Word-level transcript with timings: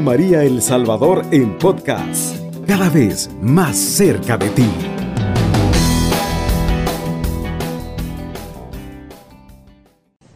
María 0.00 0.42
El 0.42 0.62
Salvador 0.62 1.24
en 1.30 1.58
podcast, 1.58 2.36
cada 2.66 2.88
vez 2.90 3.30
más 3.40 3.76
cerca 3.76 4.36
de 4.36 4.48
ti. 4.50 4.68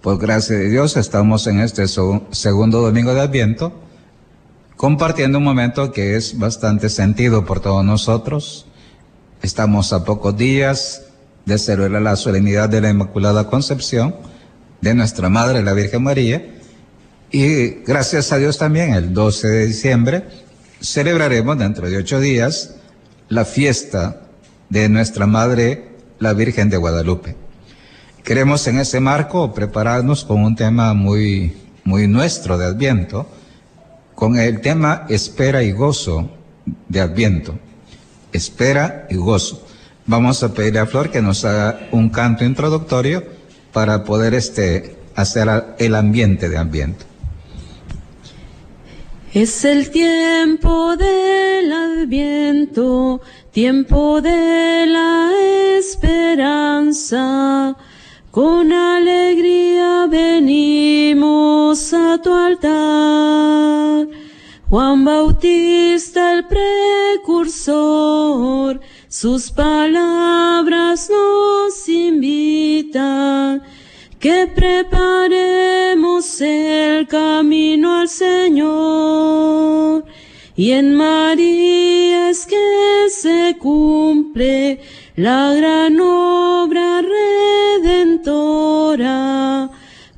Pues 0.00 0.18
gracias 0.18 0.60
a 0.60 0.62
Dios 0.62 0.96
estamos 0.96 1.46
en 1.46 1.60
este 1.60 1.86
segundo 1.86 2.80
domingo 2.80 3.14
de 3.14 3.20
Adviento 3.20 3.72
compartiendo 4.78 5.38
un 5.38 5.44
momento 5.44 5.90
que 5.90 6.14
es 6.14 6.38
bastante 6.38 6.88
sentido 6.88 7.44
por 7.44 7.58
todos 7.58 7.84
nosotros. 7.84 8.64
Estamos 9.42 9.92
a 9.92 10.04
pocos 10.04 10.36
días 10.36 11.02
de 11.46 11.58
celebrar 11.58 12.00
la 12.00 12.14
solemnidad 12.14 12.68
de 12.68 12.80
la 12.80 12.90
Inmaculada 12.90 13.48
Concepción 13.48 14.14
de 14.80 14.94
nuestra 14.94 15.28
Madre, 15.28 15.62
la 15.62 15.72
Virgen 15.72 16.04
María. 16.04 16.57
Y 17.30 17.82
gracias 17.84 18.32
a 18.32 18.38
Dios 18.38 18.56
también, 18.56 18.94
el 18.94 19.12
12 19.12 19.48
de 19.48 19.66
diciembre, 19.66 20.24
celebraremos 20.80 21.58
dentro 21.58 21.88
de 21.88 21.98
ocho 21.98 22.20
días 22.20 22.76
la 23.28 23.44
fiesta 23.44 24.22
de 24.70 24.88
nuestra 24.88 25.26
Madre, 25.26 25.90
la 26.18 26.32
Virgen 26.32 26.70
de 26.70 26.78
Guadalupe. 26.78 27.36
Queremos 28.24 28.66
en 28.66 28.78
ese 28.78 29.00
marco 29.00 29.52
prepararnos 29.52 30.24
con 30.24 30.42
un 30.42 30.56
tema 30.56 30.94
muy, 30.94 31.54
muy 31.84 32.08
nuestro 32.08 32.56
de 32.56 32.64
Adviento, 32.64 33.26
con 34.14 34.38
el 34.38 34.62
tema 34.62 35.04
espera 35.10 35.62
y 35.62 35.72
gozo 35.72 36.30
de 36.88 37.00
Adviento. 37.00 37.58
Espera 38.32 39.06
y 39.10 39.16
gozo. 39.16 39.66
Vamos 40.06 40.42
a 40.42 40.54
pedirle 40.54 40.80
a 40.80 40.86
Flor 40.86 41.10
que 41.10 41.20
nos 41.20 41.44
haga 41.44 41.88
un 41.92 42.08
canto 42.08 42.44
introductorio 42.44 43.22
para 43.72 44.04
poder 44.04 44.32
este, 44.32 44.96
hacer 45.14 45.74
el 45.78 45.94
ambiente 45.94 46.48
de 46.48 46.56
Adviento. 46.56 47.07
Es 49.34 49.64
el 49.66 49.90
tiempo 49.90 50.96
del 50.96 51.70
Adviento, 51.70 53.20
tiempo 53.52 54.22
de 54.22 54.86
la 54.86 55.30
esperanza. 55.78 57.76
Con 58.30 58.72
alegría 58.72 60.06
venimos 60.06 61.92
a 61.92 62.18
tu 62.22 62.32
altar. 62.32 64.08
Juan 64.70 65.04
Bautista 65.04 66.32
el 66.32 66.46
precursor, 67.26 68.80
sus 69.08 69.50
palabras 69.50 71.10
nos 71.10 71.86
invitan 71.86 73.62
que 74.18 74.46
preparemos 74.48 76.40
el 76.40 77.06
camino 77.06 78.00
al 78.00 78.08
Señor. 78.08 80.04
Y 80.56 80.72
en 80.72 80.96
María 80.96 82.30
es 82.30 82.44
que 82.46 82.56
se 83.10 83.56
cumple 83.58 84.80
la 85.14 85.54
gran 85.54 86.00
obra 86.00 87.02
redentora. 87.80 89.70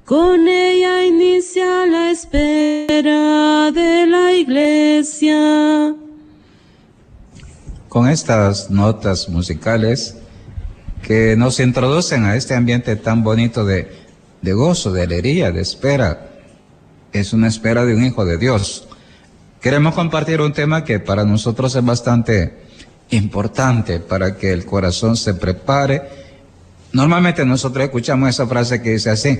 Con 0.06 0.48
ella 0.48 1.04
inicia 1.04 1.84
la 1.86 2.10
espera 2.10 3.70
de 3.70 4.06
la 4.06 4.32
iglesia. 4.32 5.94
Con 7.88 8.08
estas 8.08 8.70
notas 8.70 9.28
musicales 9.28 10.16
que 11.02 11.36
nos 11.36 11.60
introducen 11.60 12.24
a 12.24 12.36
este 12.36 12.54
ambiente 12.54 12.96
tan 12.96 13.22
bonito 13.22 13.64
de, 13.64 13.90
de 14.42 14.52
gozo, 14.52 14.92
de 14.92 15.02
alegría, 15.02 15.50
de 15.52 15.62
espera, 15.62 16.30
es 17.12 17.32
una 17.32 17.48
espera 17.48 17.84
de 17.84 17.94
un 17.94 18.04
hijo 18.04 18.24
de 18.24 18.38
Dios. 18.38 18.86
Queremos 19.60 19.94
compartir 19.94 20.40
un 20.40 20.52
tema 20.52 20.84
que 20.84 21.00
para 21.00 21.24
nosotros 21.24 21.74
es 21.74 21.84
bastante 21.84 22.54
importante 23.10 24.00
para 24.00 24.36
que 24.36 24.52
el 24.52 24.64
corazón 24.64 25.16
se 25.16 25.34
prepare. 25.34 26.02
Normalmente 26.92 27.44
nosotros 27.44 27.84
escuchamos 27.84 28.30
esa 28.30 28.46
frase 28.46 28.80
que 28.80 28.92
dice 28.92 29.10
así, 29.10 29.38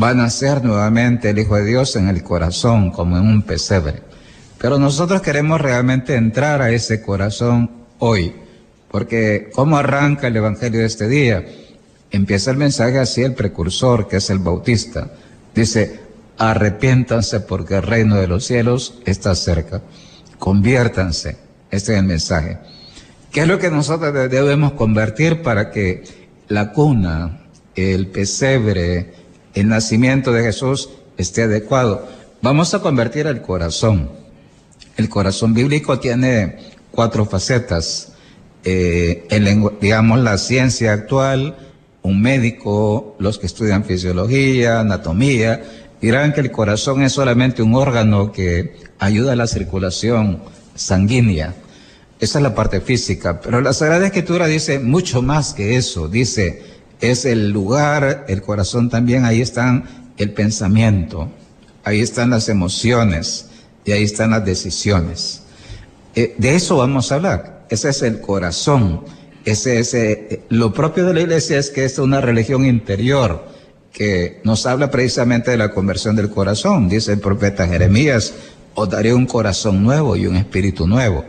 va 0.00 0.10
a 0.10 0.14
nacer 0.14 0.64
nuevamente 0.64 1.30
el 1.30 1.38
Hijo 1.38 1.56
de 1.56 1.64
Dios 1.64 1.96
en 1.96 2.08
el 2.08 2.22
corazón 2.22 2.90
como 2.90 3.18
en 3.18 3.26
un 3.26 3.42
pesebre. 3.42 4.02
Pero 4.58 4.78
nosotros 4.78 5.22
queremos 5.22 5.60
realmente 5.60 6.14
entrar 6.14 6.62
a 6.62 6.70
ese 6.70 7.02
corazón 7.02 7.70
hoy, 7.98 8.34
porque 8.90 9.50
¿cómo 9.52 9.76
arranca 9.76 10.28
el 10.28 10.36
Evangelio 10.36 10.80
de 10.80 10.86
este 10.86 11.08
día? 11.08 11.44
Empieza 12.10 12.50
el 12.50 12.56
mensaje 12.56 12.98
así, 12.98 13.22
el 13.22 13.34
precursor, 13.34 14.08
que 14.08 14.16
es 14.16 14.30
el 14.30 14.38
bautista. 14.38 15.10
Dice, 15.54 16.00
arrepiéntanse 16.38 17.40
porque 17.40 17.76
el 17.76 17.82
reino 17.82 18.16
de 18.16 18.28
los 18.28 18.46
cielos 18.46 18.98
está 19.04 19.34
cerca. 19.34 19.82
Conviértanse. 20.38 21.36
Este 21.70 21.92
es 21.92 21.98
el 21.98 22.06
mensaje. 22.06 22.58
¿Qué 23.30 23.40
es 23.42 23.48
lo 23.48 23.58
que 23.58 23.70
nosotros 23.70 24.12
debemos 24.30 24.72
convertir 24.72 25.42
para 25.42 25.70
que 25.70 26.04
la 26.48 26.72
cuna, 26.72 27.42
el 27.74 28.06
pesebre, 28.06 29.12
el 29.52 29.68
nacimiento 29.68 30.32
de 30.32 30.44
Jesús 30.44 30.88
esté 31.18 31.42
adecuado? 31.42 32.08
Vamos 32.40 32.72
a 32.72 32.80
convertir 32.80 33.26
el 33.26 33.42
corazón. 33.42 34.10
El 34.96 35.10
corazón 35.10 35.52
bíblico 35.52 35.98
tiene 35.98 36.56
cuatro 36.90 37.26
facetas. 37.26 38.12
Eh, 38.70 39.26
digamos, 39.80 40.18
la 40.18 40.36
ciencia 40.36 40.92
actual, 40.92 41.56
un 42.02 42.20
médico, 42.20 43.16
los 43.18 43.38
que 43.38 43.46
estudian 43.46 43.82
fisiología, 43.82 44.80
anatomía, 44.80 45.62
dirán 46.02 46.34
que 46.34 46.40
el 46.40 46.50
corazón 46.50 47.02
es 47.02 47.12
solamente 47.12 47.62
un 47.62 47.74
órgano 47.74 48.30
que 48.30 48.74
ayuda 48.98 49.32
a 49.32 49.36
la 49.36 49.46
circulación 49.46 50.42
sanguínea. 50.74 51.54
Esa 52.20 52.40
es 52.40 52.42
la 52.42 52.54
parte 52.54 52.82
física, 52.82 53.40
pero 53.40 53.62
la 53.62 53.72
Sagrada 53.72 54.04
Escritura 54.04 54.46
dice 54.46 54.80
mucho 54.80 55.22
más 55.22 55.54
que 55.54 55.76
eso. 55.76 56.06
Dice, 56.06 56.62
es 57.00 57.24
el 57.24 57.50
lugar, 57.50 58.26
el 58.28 58.42
corazón 58.42 58.90
también, 58.90 59.24
ahí 59.24 59.40
están 59.40 60.12
el 60.18 60.32
pensamiento, 60.34 61.30
ahí 61.84 62.02
están 62.02 62.28
las 62.28 62.50
emociones 62.50 63.46
y 63.86 63.92
ahí 63.92 64.02
están 64.02 64.32
las 64.32 64.44
decisiones. 64.44 65.44
Eh, 66.14 66.34
de 66.36 66.54
eso 66.54 66.76
vamos 66.76 67.10
a 67.10 67.14
hablar. 67.14 67.57
Ese 67.70 67.90
es 67.90 68.02
el 68.02 68.20
corazón. 68.20 69.04
Ese, 69.44 69.78
ese, 69.78 70.42
lo 70.48 70.72
propio 70.72 71.06
de 71.06 71.14
la 71.14 71.20
iglesia 71.20 71.58
es 71.58 71.70
que 71.70 71.84
es 71.84 71.98
una 71.98 72.20
religión 72.20 72.64
interior 72.64 73.46
que 73.92 74.40
nos 74.44 74.66
habla 74.66 74.90
precisamente 74.90 75.50
de 75.50 75.56
la 75.56 75.70
conversión 75.70 76.16
del 76.16 76.30
corazón. 76.30 76.88
Dice 76.88 77.12
el 77.12 77.20
profeta 77.20 77.66
Jeremías, 77.66 78.34
os 78.74 78.88
daré 78.88 79.12
un 79.12 79.26
corazón 79.26 79.82
nuevo 79.82 80.16
y 80.16 80.26
un 80.26 80.36
espíritu 80.36 80.86
nuevo. 80.86 81.24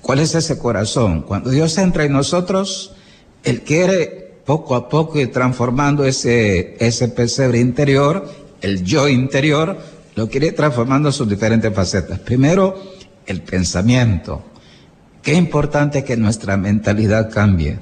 ¿Cuál 0.00 0.20
es 0.20 0.34
ese 0.34 0.58
corazón? 0.58 1.22
Cuando 1.22 1.50
Dios 1.50 1.78
entra 1.78 2.04
en 2.04 2.12
nosotros, 2.12 2.94
Él 3.42 3.62
quiere 3.62 4.34
poco 4.44 4.74
a 4.74 4.88
poco 4.88 5.18
ir 5.18 5.32
transformando 5.32 6.04
ese, 6.04 6.76
ese 6.78 7.08
pesebre 7.08 7.58
interior, 7.58 8.28
el 8.60 8.84
yo 8.84 9.08
interior, 9.08 9.78
lo 10.14 10.28
quiere 10.28 10.48
ir 10.48 10.56
transformando 10.56 11.08
en 11.08 11.12
sus 11.14 11.28
diferentes 11.28 11.72
facetas. 11.72 12.18
Primero, 12.18 12.78
el 13.26 13.40
pensamiento. 13.42 14.42
Qué 15.24 15.32
importante 15.32 16.04
que 16.04 16.18
nuestra 16.18 16.58
mentalidad 16.58 17.32
cambie. 17.32 17.78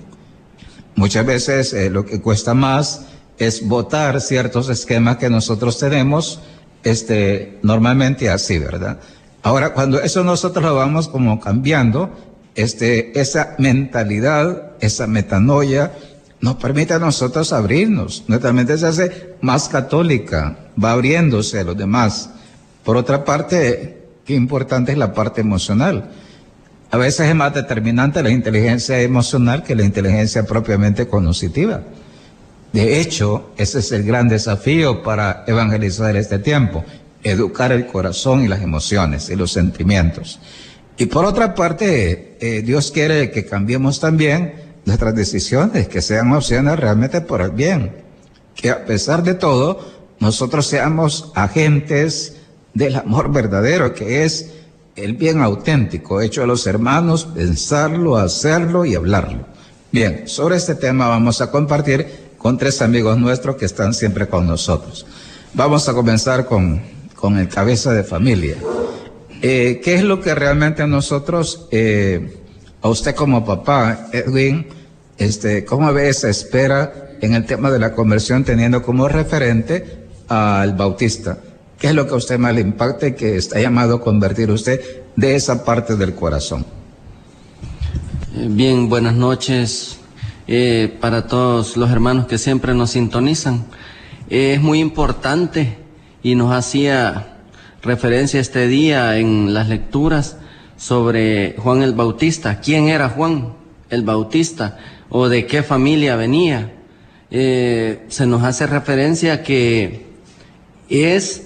Muchas 0.95 1.27
veces 1.27 1.73
eh, 1.73 1.91
lo 1.91 2.07
que 2.07 2.21
cuesta 2.21 2.55
más 2.55 3.07
es 3.37 3.67
votar 3.67 4.21
ciertos 4.21 4.69
esquemas 4.69 5.17
que 5.17 5.29
nosotros 5.29 5.77
tenemos, 5.77 6.39
este, 6.85 7.59
normalmente 7.63 8.31
así, 8.31 8.61
¿verdad? 8.61 9.01
Ahora, 9.43 9.75
cuando 9.75 10.01
eso 10.01 10.23
nosotros 10.23 10.65
lo 10.65 10.77
vamos 10.77 11.09
como 11.09 11.41
cambiando, 11.41 12.17
este, 12.55 13.19
esa 13.21 13.57
mentalidad, 13.59 14.75
esa 14.79 15.09
metanoia, 15.09 15.93
nos 16.41 16.55
permite 16.57 16.95
a 16.95 17.01
nosotros 17.01 17.53
abrirnos. 17.53 18.23
Nuestra 18.29 18.53
mente 18.53 18.79
se 18.79 18.87
hace 18.87 19.35
más 19.41 19.69
católica, 19.69 20.59
va 20.83 20.93
abriéndose 20.93 21.59
a 21.59 21.65
los 21.65 21.77
demás. 21.77 22.31
Por 22.85 22.97
otra 22.97 23.25
parte, 23.25 24.07
qué 24.25 24.35
importante 24.35 24.93
es 24.93 24.99
la 24.99 25.13
parte 25.13 25.41
emocional. 25.41 26.09
A 26.93 26.99
veces 26.99 27.27
es 27.27 27.35
más 27.35 27.55
determinante 27.55 28.23
la 28.23 28.29
inteligencia 28.29 29.01
emocional 29.01 29.63
que 29.63 29.75
la 29.75 29.83
inteligencia 29.83 30.45
propiamente 30.45 31.09
cognitiva. 31.09 31.81
De 32.71 33.01
hecho, 33.01 33.51
ese 33.57 33.79
es 33.79 33.93
el 33.93 34.03
gran 34.03 34.29
desafío 34.29 35.03
para 35.03 35.43
evangelizar 35.47 36.15
este 36.17 36.39
tiempo, 36.39 36.85
educar 37.23 37.73
el 37.73 37.87
corazón 37.87 38.45
y 38.45 38.49
las 38.49 38.61
emociones 38.61 39.31
y 39.31 39.37
los 39.37 39.53
sentimientos. 39.53 40.39
Y 40.99 41.07
por 41.07 41.25
otra 41.25 41.55
parte, 41.55 42.37
eh, 42.39 42.61
Dios 42.61 42.91
quiere 42.91 43.31
que 43.31 43.47
cambiemos 43.47 43.99
también 43.99 44.53
nuestras 44.85 45.15
decisiones, 45.15 45.89
que 45.89 46.03
sean 46.03 46.31
opciones 46.35 46.79
realmente 46.79 47.23
por 47.23 47.41
el 47.41 47.53
bien. 47.53 48.03
Que 48.55 48.69
a 48.69 48.85
pesar 48.85 49.23
de 49.23 49.33
todo, 49.33 49.81
nosotros 50.21 50.67
seamos 50.67 51.33
agentes 51.35 52.37
del 52.75 52.97
amor 52.97 53.33
verdadero, 53.33 53.95
que 53.95 54.25
es 54.25 54.53
el 54.97 55.15
bien 55.15 55.41
auténtico, 55.41 56.21
hecho 56.21 56.43
a 56.43 56.47
los 56.47 56.67
hermanos, 56.67 57.25
pensarlo, 57.35 58.17
hacerlo 58.17 58.85
y 58.85 58.95
hablarlo. 58.95 59.47
Bien, 59.91 60.25
sobre 60.27 60.57
este 60.57 60.75
tema 60.75 61.09
vamos 61.09 61.41
a 61.41 61.51
compartir 61.51 62.33
con 62.39 62.59
tres 62.59 62.83
amigos 62.83 63.19
nuestros 63.19 63.57
que 63.57 63.67
están 63.67 63.95
siempre 63.95 64.29
con 64.29 64.47
nosotros. 64.47 65.07
Vamos 65.55 65.89
a 65.89 65.95
comenzar 65.95 66.47
con 66.47 66.81
con 67.23 67.39
el 67.39 67.47
cabeza 67.49 67.93
de 67.93 68.03
familia. 68.03 68.57
Eh, 69.43 69.81
¿Qué 69.85 69.95
es 69.95 70.03
lo 70.03 70.21
que 70.21 70.35
realmente 70.35 70.85
nosotros, 70.89 71.69
eh, 71.71 72.37
a 72.81 72.89
usted 72.89 73.15
como 73.15 73.45
papá, 73.45 74.09
Edwin, 74.13 74.67
este, 75.19 75.65
cómo 75.65 75.93
ve 75.93 76.09
esa 76.09 76.29
espera 76.29 77.13
en 77.21 77.35
el 77.35 77.47
tema 77.47 77.71
de 77.71 77.79
la 77.79 77.93
conversión 77.93 78.43
teniendo 78.43 78.83
como 78.83 79.07
referente 79.07 80.09
al 80.27 80.73
bautista? 80.73 81.39
¿Qué 81.83 81.89
es 81.89 81.95
lo 81.97 82.07
que 82.07 82.15
a 82.15 82.17
usted 82.17 82.39
más 82.39 82.55
le 82.55 82.61
impacta 82.61 83.09
y 83.09 83.15
que 83.15 83.35
está 83.35 83.61
llamado 83.61 83.97
a 83.97 84.01
convertir 84.01 84.53
usted 84.53 84.81
de 85.17 85.35
esa 85.35 85.65
parte 85.65 85.97
del 85.97 86.15
corazón? 86.15 86.65
Eh, 88.37 88.47
bien, 88.49 88.89
buenas 88.89 89.15
noches 89.15 89.99
eh, 90.47 90.97
para 91.01 91.27
todos 91.27 91.77
los 91.77 91.91
hermanos 91.91 92.29
que 92.29 92.39
siempre 92.39 92.73
nos 92.73 92.93
sintonizan. 92.93 93.65
Eh, 94.31 94.53
es 94.55 94.63
muy 94.63 94.79
importante 94.79 95.77
y 96.23 96.37
nos 96.37 96.53
hacía 96.53 97.39
referencia 97.83 98.39
este 98.39 98.69
día 98.69 99.19
en 99.19 99.53
las 99.53 99.69
lecturas 99.69 100.37
sobre 100.77 101.57
Juan 101.59 101.83
el 101.83 101.95
Bautista. 101.95 102.61
¿Quién 102.61 102.87
era 102.87 103.09
Juan 103.09 103.55
el 103.91 104.05
Bautista? 104.05 104.79
¿O 105.09 105.29
de 105.29 105.47
qué 105.47 105.65
familia 105.65 106.15
venía? 106.15 106.75
se 107.29 108.27
nos 108.27 108.43
hace 108.43 108.67
referencia 108.67 109.43
que 109.43 110.05
es 110.91 111.45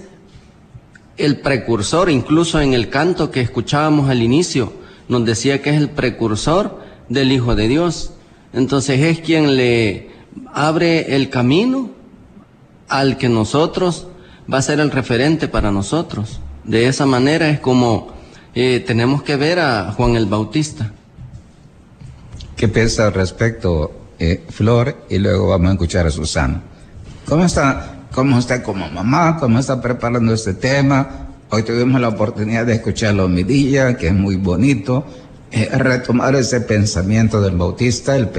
el 1.17 1.39
precursor, 1.39 2.09
incluso 2.09 2.61
en 2.61 2.73
el 2.73 2.89
canto 2.89 3.31
que 3.31 3.41
escuchábamos 3.41 4.09
al 4.09 4.21
inicio, 4.21 4.73
nos 5.09 5.25
decía 5.25 5.61
que 5.61 5.71
es 5.71 5.77
el 5.77 5.89
precursor 5.89 6.79
del 7.09 7.31
Hijo 7.31 7.55
de 7.55 7.67
Dios. 7.67 8.11
Entonces 8.53 8.99
es 8.99 9.19
quien 9.19 9.55
le 9.55 10.11
abre 10.53 11.15
el 11.15 11.29
camino 11.29 11.89
al 12.87 13.17
que 13.17 13.29
nosotros 13.29 14.07
va 14.51 14.59
a 14.59 14.61
ser 14.61 14.79
el 14.79 14.91
referente 14.91 15.47
para 15.47 15.71
nosotros. 15.71 16.39
De 16.63 16.87
esa 16.87 17.05
manera 17.05 17.49
es 17.49 17.59
como 17.59 18.13
eh, 18.53 18.83
tenemos 18.85 19.23
que 19.23 19.35
ver 19.35 19.59
a 19.59 19.91
Juan 19.91 20.15
el 20.15 20.25
Bautista. 20.25 20.91
¿Qué 22.55 22.67
piensa 22.67 23.07
al 23.07 23.13
respecto, 23.13 23.91
eh, 24.19 24.43
Flor? 24.49 25.05
Y 25.09 25.19
luego 25.19 25.49
vamos 25.49 25.69
a 25.69 25.73
escuchar 25.73 26.07
a 26.07 26.11
Susana. 26.11 26.63
¿Cómo 27.27 27.43
está, 27.43 27.96
cómo 28.11 28.39
está 28.39 28.63
como 28.63 28.89
mamá? 28.89 29.37
¿Cómo 29.39 29.59
está 29.59 29.81
preparando 29.81 30.33
este 30.33 30.53
tema? 30.53 31.27
Hoy 31.49 31.63
tuvimos 31.63 32.01
la 32.01 32.09
oportunidad 32.09 32.65
de 32.65 32.73
escuchar 32.73 33.15
la 33.15 33.25
homilía, 33.25 33.95
que 33.95 34.07
es 34.07 34.13
muy 34.13 34.35
bonito. 34.35 35.05
Eh, 35.51 35.69
retomar 35.71 36.35
ese 36.35 36.61
pensamiento 36.61 37.41
del 37.41 37.55
bautista, 37.55 38.17
el, 38.17 38.29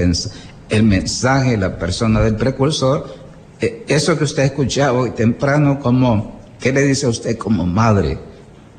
el 0.69 0.83
mensaje, 0.83 1.57
la 1.57 1.77
persona 1.77 2.21
del 2.21 2.35
precursor, 2.35 3.15
eh, 3.59 3.83
eso 3.87 4.17
que 4.17 4.25
usted 4.25 4.43
escuchaba 4.43 4.99
hoy 4.99 5.11
temprano, 5.11 5.79
como, 5.79 6.39
¿qué 6.59 6.71
le 6.71 6.83
dice 6.83 7.07
a 7.07 7.09
usted 7.09 7.37
como 7.37 7.65
madre? 7.65 8.19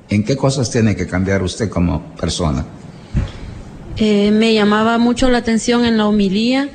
¿En 0.09 0.25
qué 0.25 0.37
cosas 0.37 0.71
tiene 0.71 0.95
que 0.95 1.07
cambiar 1.07 1.43
usted 1.43 1.69
como 1.69 2.15
persona? 2.15 2.65
Eh, 3.97 4.31
me 4.31 4.55
llamaba 4.55 4.99
mucho 4.99 5.29
la 5.29 5.39
atención 5.39 5.85
en 5.85 5.97
la 5.97 6.07
homilía 6.07 6.69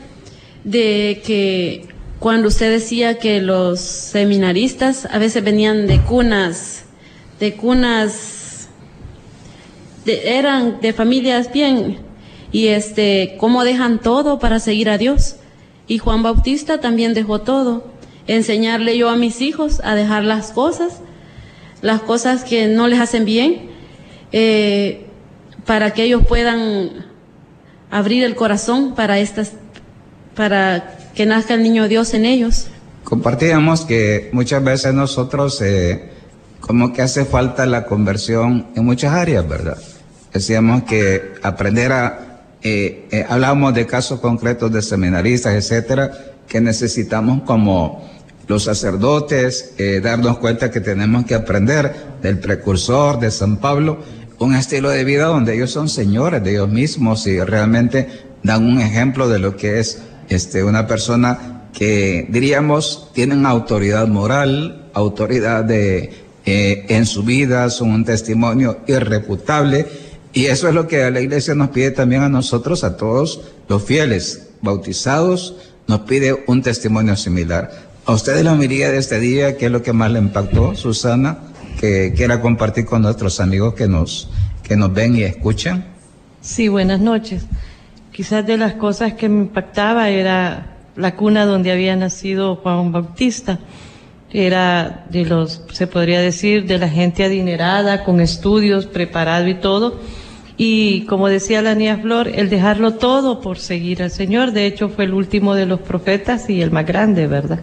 de 0.64 1.22
que 1.26 1.88
cuando 2.26 2.48
usted 2.48 2.72
decía 2.72 3.20
que 3.20 3.40
los 3.40 3.80
seminaristas 3.80 5.06
a 5.12 5.20
veces 5.20 5.44
venían 5.44 5.86
de 5.86 6.02
cunas, 6.02 6.86
de 7.40 7.54
cunas 7.54 8.68
eran 10.08 10.82
de 10.82 10.92
familias 10.92 11.54
bien 11.54 12.00
y 12.52 12.70
este 12.70 13.36
cómo 13.40 13.64
dejan 13.64 14.00
todo 14.00 14.40
para 14.40 14.58
seguir 14.60 14.90
a 14.90 14.98
Dios. 14.98 15.36
Y 15.86 16.00
Juan 16.00 16.24
Bautista 16.24 16.80
también 16.80 17.14
dejó 17.14 17.42
todo. 17.42 17.86
Enseñarle 18.26 18.98
yo 18.98 19.12
a 19.12 19.16
mis 19.16 19.40
hijos 19.42 19.80
a 19.84 19.94
dejar 19.94 20.24
las 20.24 20.52
cosas, 20.52 21.02
las 21.84 22.02
cosas 22.02 22.44
que 22.44 22.66
no 22.66 22.88
les 22.88 23.02
hacen 23.02 23.26
bien, 23.26 23.70
eh, 24.32 25.06
para 25.64 25.92
que 25.92 26.06
ellos 26.06 26.24
puedan 26.28 27.06
abrir 27.92 28.24
el 28.24 28.34
corazón 28.34 28.96
para 28.96 29.20
estas, 29.20 29.54
para 30.34 31.05
que 31.16 31.26
nazca 31.26 31.54
el 31.54 31.64
niño 31.64 31.88
Dios 31.88 32.14
en 32.14 32.26
ellos. 32.26 32.68
Compartíamos 33.04 33.86
que 33.86 34.30
muchas 34.34 34.64
veces 34.64 34.94
nosotros 34.94 35.62
eh, 35.62 36.10
como 36.60 36.94
que 36.94 37.02
hace 37.02 37.26
falta 37.26 37.66
la 37.66 37.86
conversión 37.86 38.68
en 38.76 38.86
muchas 38.86 39.14
áreas, 39.14 39.48
¿verdad? 39.48 39.78
Decíamos 40.34 40.84
que 40.84 41.34
aprender 41.44 41.92
a, 41.92 42.42
eh, 42.62 43.08
eh, 43.12 43.26
hablábamos 43.30 43.74
de 43.76 43.86
casos 43.86 44.20
concretos 44.20 44.72
de 44.72 44.82
seminaristas, 44.82 45.54
etcétera, 45.54 46.12
que 46.48 46.60
necesitamos 46.60 47.44
como 47.44 48.10
los 48.48 48.64
sacerdotes 48.64 49.74
eh, 49.78 50.02
darnos 50.02 50.38
cuenta 50.40 50.72
que 50.72 50.82
tenemos 50.82 51.26
que 51.26 51.36
aprender 51.36 51.96
del 52.22 52.40
precursor 52.40 53.20
de 53.20 53.32
San 53.32 53.58
Pablo, 53.58 54.00
un 54.40 54.56
estilo 54.56 54.90
de 54.90 55.04
vida 55.04 55.26
donde 55.26 55.56
ellos 55.56 55.72
son 55.72 55.90
señores 55.90 56.44
de 56.44 56.52
ellos 56.52 56.70
mismos 56.70 57.26
y 57.28 57.40
realmente 57.40 58.10
dan 58.44 58.66
un 58.66 58.82
ejemplo 58.82 59.30
de 59.30 59.40
lo 59.40 59.56
que 59.56 59.80
es 59.80 60.02
este, 60.30 60.64
una 60.64 60.88
persona 60.88 61.68
que 61.74 62.26
diríamos 62.30 63.10
tienen 63.14 63.46
autoridad 63.46 64.08
moral, 64.08 64.90
autoridad 64.94 65.64
de, 65.64 66.14
en 66.46 67.06
su 67.06 67.24
vida, 67.24 67.70
son 67.70 67.92
un 67.92 68.06
testimonio 68.06 68.80
irrefutable 68.88 69.88
y 70.36 70.46
eso 70.48 70.68
es 70.68 70.76
lo 70.76 70.88
que 70.88 71.10
la 71.12 71.22
iglesia 71.22 71.56
nos 71.56 71.70
pide 71.70 71.92
también 71.92 72.22
a 72.22 72.30
nosotros, 72.30 72.84
a 72.84 72.98
todos 72.98 73.40
los 73.70 73.84
fieles 73.84 74.50
bautizados, 74.62 75.56
nos 75.88 76.02
pide 76.02 76.44
un 76.48 76.62
testimonio 76.62 77.16
similar. 77.16 77.72
A 78.06 78.14
ustedes 78.14 78.44
la 78.44 78.54
miría 78.54 78.92
de 78.92 78.98
este 78.98 79.20
día, 79.20 79.58
¿qué 79.58 79.68
es 79.68 79.72
lo 79.72 79.82
que 79.82 79.94
más 79.94 80.12
le 80.12 80.20
impactó, 80.20 80.76
Susana? 80.76 81.40
Que 81.80 82.14
quiera 82.16 82.42
compartir 82.42 82.86
con 82.86 83.02
nuestros 83.02 83.40
amigos 83.40 83.76
que 83.76 83.88
nos, 83.88 84.30
que 84.62 84.76
nos 84.76 84.94
ven 84.94 85.16
y 85.16 85.24
escuchan. 85.24 85.86
Sí, 86.42 86.68
buenas 86.68 87.00
noches. 87.00 87.44
Quizás 88.16 88.48
de 88.48 88.56
las 88.56 88.76
cosas 88.76 89.16
que 89.16 89.28
me 89.28 89.42
impactaba 89.42 90.08
era 90.08 90.78
la 90.96 91.18
cuna 91.18 91.46
donde 91.46 91.70
había 91.70 91.98
nacido 91.98 92.56
Juan 92.56 92.94
Bautista 92.94 93.60
era 94.32 95.06
de 95.10 95.26
los, 95.26 95.64
se 95.74 95.86
podría 95.86 96.22
decir, 96.22 96.66
de 96.66 96.78
la 96.78 96.88
gente 96.88 97.26
adinerada, 97.26 98.06
con 98.06 98.22
estudios, 98.22 98.86
preparado 98.86 99.50
y 99.50 99.56
todo, 99.56 100.00
y 100.56 101.02
como 101.08 101.28
decía 101.28 101.62
la 101.62 101.76
niña 101.76 101.98
Flor, 101.98 102.30
el 102.30 102.50
dejarlo 102.50 102.94
todo 102.94 103.42
por 103.42 103.60
seguir 103.60 104.02
al 104.02 104.12
Señor, 104.12 104.54
de 104.54 104.66
hecho 104.66 104.88
fue 104.88 105.04
el 105.04 105.14
último 105.14 105.54
de 105.54 105.66
los 105.66 105.82
profetas 105.82 106.50
y 106.50 106.62
el 106.62 106.72
más 106.72 106.86
grande, 106.86 107.28
¿verdad? 107.28 107.60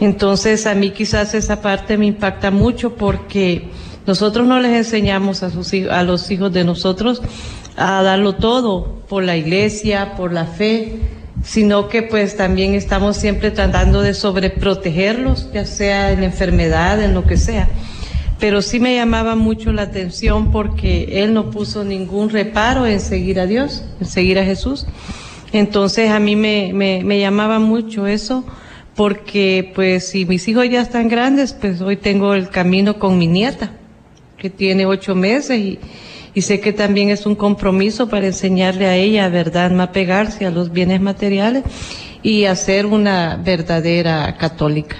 Entonces 0.00 0.66
a 0.66 0.74
mí 0.74 0.90
quizás 0.90 1.32
esa 1.32 1.62
parte 1.62 1.96
me 1.96 2.04
impacta 2.04 2.50
mucho 2.50 2.94
porque 2.94 3.70
nosotros 4.06 4.46
no 4.46 4.60
les 4.60 4.72
enseñamos 4.72 5.42
a, 5.42 5.48
sus, 5.48 5.72
a 5.90 6.02
los 6.02 6.30
hijos 6.30 6.52
de 6.52 6.64
nosotros 6.64 7.22
a 7.78 8.02
darlo 8.02 8.34
todo 8.34 9.02
por 9.08 9.24
la 9.24 9.36
iglesia, 9.36 10.14
por 10.16 10.32
la 10.32 10.44
fe, 10.44 10.98
sino 11.42 11.88
que 11.88 12.02
pues 12.02 12.36
también 12.36 12.74
estamos 12.74 13.16
siempre 13.16 13.50
tratando 13.50 14.02
de 14.02 14.14
sobreprotegerlos, 14.14 15.52
ya 15.52 15.64
sea 15.64 16.12
en 16.12 16.24
enfermedad, 16.24 17.02
en 17.02 17.14
lo 17.14 17.24
que 17.24 17.36
sea 17.36 17.68
pero 18.38 18.62
sí 18.62 18.78
me 18.78 18.94
llamaba 18.94 19.34
mucho 19.34 19.72
la 19.72 19.82
atención 19.82 20.52
porque 20.52 21.22
él 21.24 21.34
no 21.34 21.50
puso 21.50 21.84
ningún 21.84 22.30
reparo 22.30 22.86
en 22.86 23.00
seguir 23.00 23.40
a 23.40 23.46
Dios, 23.46 23.82
en 24.00 24.06
seguir 24.06 24.38
a 24.38 24.44
Jesús. 24.44 24.86
Entonces 25.52 26.10
a 26.10 26.20
mí 26.20 26.36
me, 26.36 26.72
me, 26.72 27.18
llamaba 27.18 27.58
mucho 27.58 28.06
eso 28.06 28.44
porque 28.94 29.72
pues 29.74 30.08
si 30.08 30.24
mis 30.24 30.46
hijos 30.46 30.68
ya 30.68 30.80
están 30.80 31.08
grandes, 31.08 31.52
pues 31.52 31.80
hoy 31.80 31.96
tengo 31.96 32.34
el 32.34 32.48
camino 32.48 32.98
con 32.98 33.18
mi 33.18 33.26
nieta, 33.26 33.72
que 34.36 34.50
tiene 34.50 34.86
ocho 34.86 35.14
meses 35.14 35.58
y, 35.58 35.78
y 36.38 36.40
sé 36.40 36.60
que 36.60 36.72
también 36.72 37.10
es 37.10 37.26
un 37.26 37.34
compromiso 37.34 38.08
para 38.08 38.28
enseñarle 38.28 38.86
a 38.86 38.94
ella, 38.94 39.28
¿verdad?, 39.28 39.72
no 39.72 39.82
apegarse 39.82 40.46
a 40.46 40.52
los 40.52 40.70
bienes 40.70 41.00
materiales 41.00 41.64
y 42.22 42.44
a 42.44 42.54
ser 42.54 42.86
una 42.86 43.34
verdadera 43.44 44.36
católica. 44.38 44.94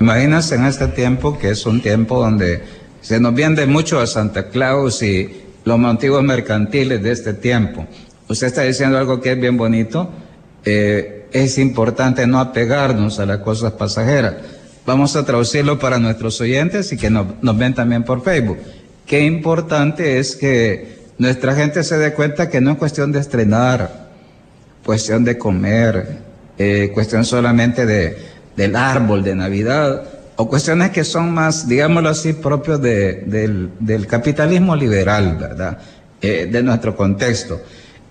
Imagínense 0.00 0.56
en 0.56 0.66
este 0.66 0.88
tiempo 0.88 1.38
que 1.38 1.50
es 1.50 1.64
un 1.64 1.80
tiempo 1.80 2.18
donde 2.20 2.64
se 3.02 3.20
nos 3.20 3.32
vende 3.36 3.66
mucho 3.66 4.00
a 4.00 4.06
Santa 4.08 4.48
Claus 4.48 5.00
y 5.04 5.30
los 5.64 5.78
motivos 5.78 6.24
mercantiles 6.24 7.00
de 7.00 7.12
este 7.12 7.34
tiempo. 7.34 7.86
Usted 8.28 8.48
está 8.48 8.62
diciendo 8.62 8.98
algo 8.98 9.20
que 9.20 9.30
es 9.30 9.40
bien 9.40 9.56
bonito. 9.56 10.10
Eh, 10.64 11.28
es 11.30 11.56
importante 11.58 12.26
no 12.26 12.40
apegarnos 12.40 13.20
a 13.20 13.26
las 13.26 13.38
cosas 13.38 13.74
pasajeras. 13.74 14.34
Vamos 14.84 15.14
a 15.14 15.24
traducirlo 15.24 15.78
para 15.78 16.00
nuestros 16.00 16.40
oyentes 16.40 16.92
y 16.92 16.96
que 16.96 17.10
nos, 17.10 17.26
ven 17.56 17.74
también 17.74 18.02
por 18.02 18.24
Facebook. 18.24 18.58
Qué 19.10 19.24
importante 19.24 20.20
es 20.20 20.36
que 20.36 21.10
nuestra 21.18 21.56
gente 21.56 21.82
se 21.82 21.98
dé 21.98 22.12
cuenta 22.12 22.48
que 22.48 22.60
no 22.60 22.70
es 22.70 22.76
cuestión 22.78 23.10
de 23.10 23.18
estrenar, 23.18 24.08
cuestión 24.84 25.24
de 25.24 25.36
comer, 25.36 26.18
eh, 26.56 26.92
cuestión 26.94 27.24
solamente 27.24 27.86
de, 27.86 28.16
del 28.54 28.76
árbol 28.76 29.24
de 29.24 29.34
Navidad, 29.34 30.04
o 30.36 30.48
cuestiones 30.48 30.90
que 30.90 31.02
son 31.02 31.34
más, 31.34 31.66
digámoslo 31.66 32.08
así, 32.08 32.34
propios 32.34 32.80
del, 32.80 34.06
capitalismo 34.08 34.76
liberal, 34.76 35.36
¿verdad? 35.40 35.78
Eh, 36.22 36.48
de 36.48 36.62
nuestro 36.62 36.94
contexto. 36.94 37.60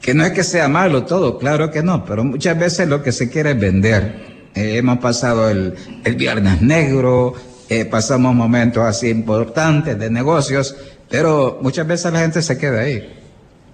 Que 0.01 0.13
no 0.13 0.25
es 0.25 0.31
que 0.33 0.43
sea 0.43 0.67
malo 0.67 1.05
todo, 1.05 1.37
claro 1.37 1.71
que 1.71 1.81
no, 1.81 2.03
pero 2.03 2.25
muchas 2.25 2.59
veces 2.59 2.89
lo 2.89 3.01
que 3.01 3.13
se 3.13 3.29
quiere 3.29 3.51
es 3.51 3.59
vender. 3.61 4.29
Eh, 4.53 4.75
hemos 4.75 4.97
pasado 4.97 5.49
el, 5.49 5.75
Viernes 6.17 6.61
Negro, 6.61 7.35
eh, 7.69 7.85
pasamos 7.85 8.33
momentos 8.33 8.83
así 8.83 9.09
importantes 9.09 9.97
de 9.97 10.09
negocios 10.09 10.75
Pero 11.09 11.59
muchas 11.61 11.87
veces 11.87 12.11
la 12.11 12.19
gente 12.19 12.41
se 12.41 12.57
queda 12.57 12.81
ahí. 12.81 13.09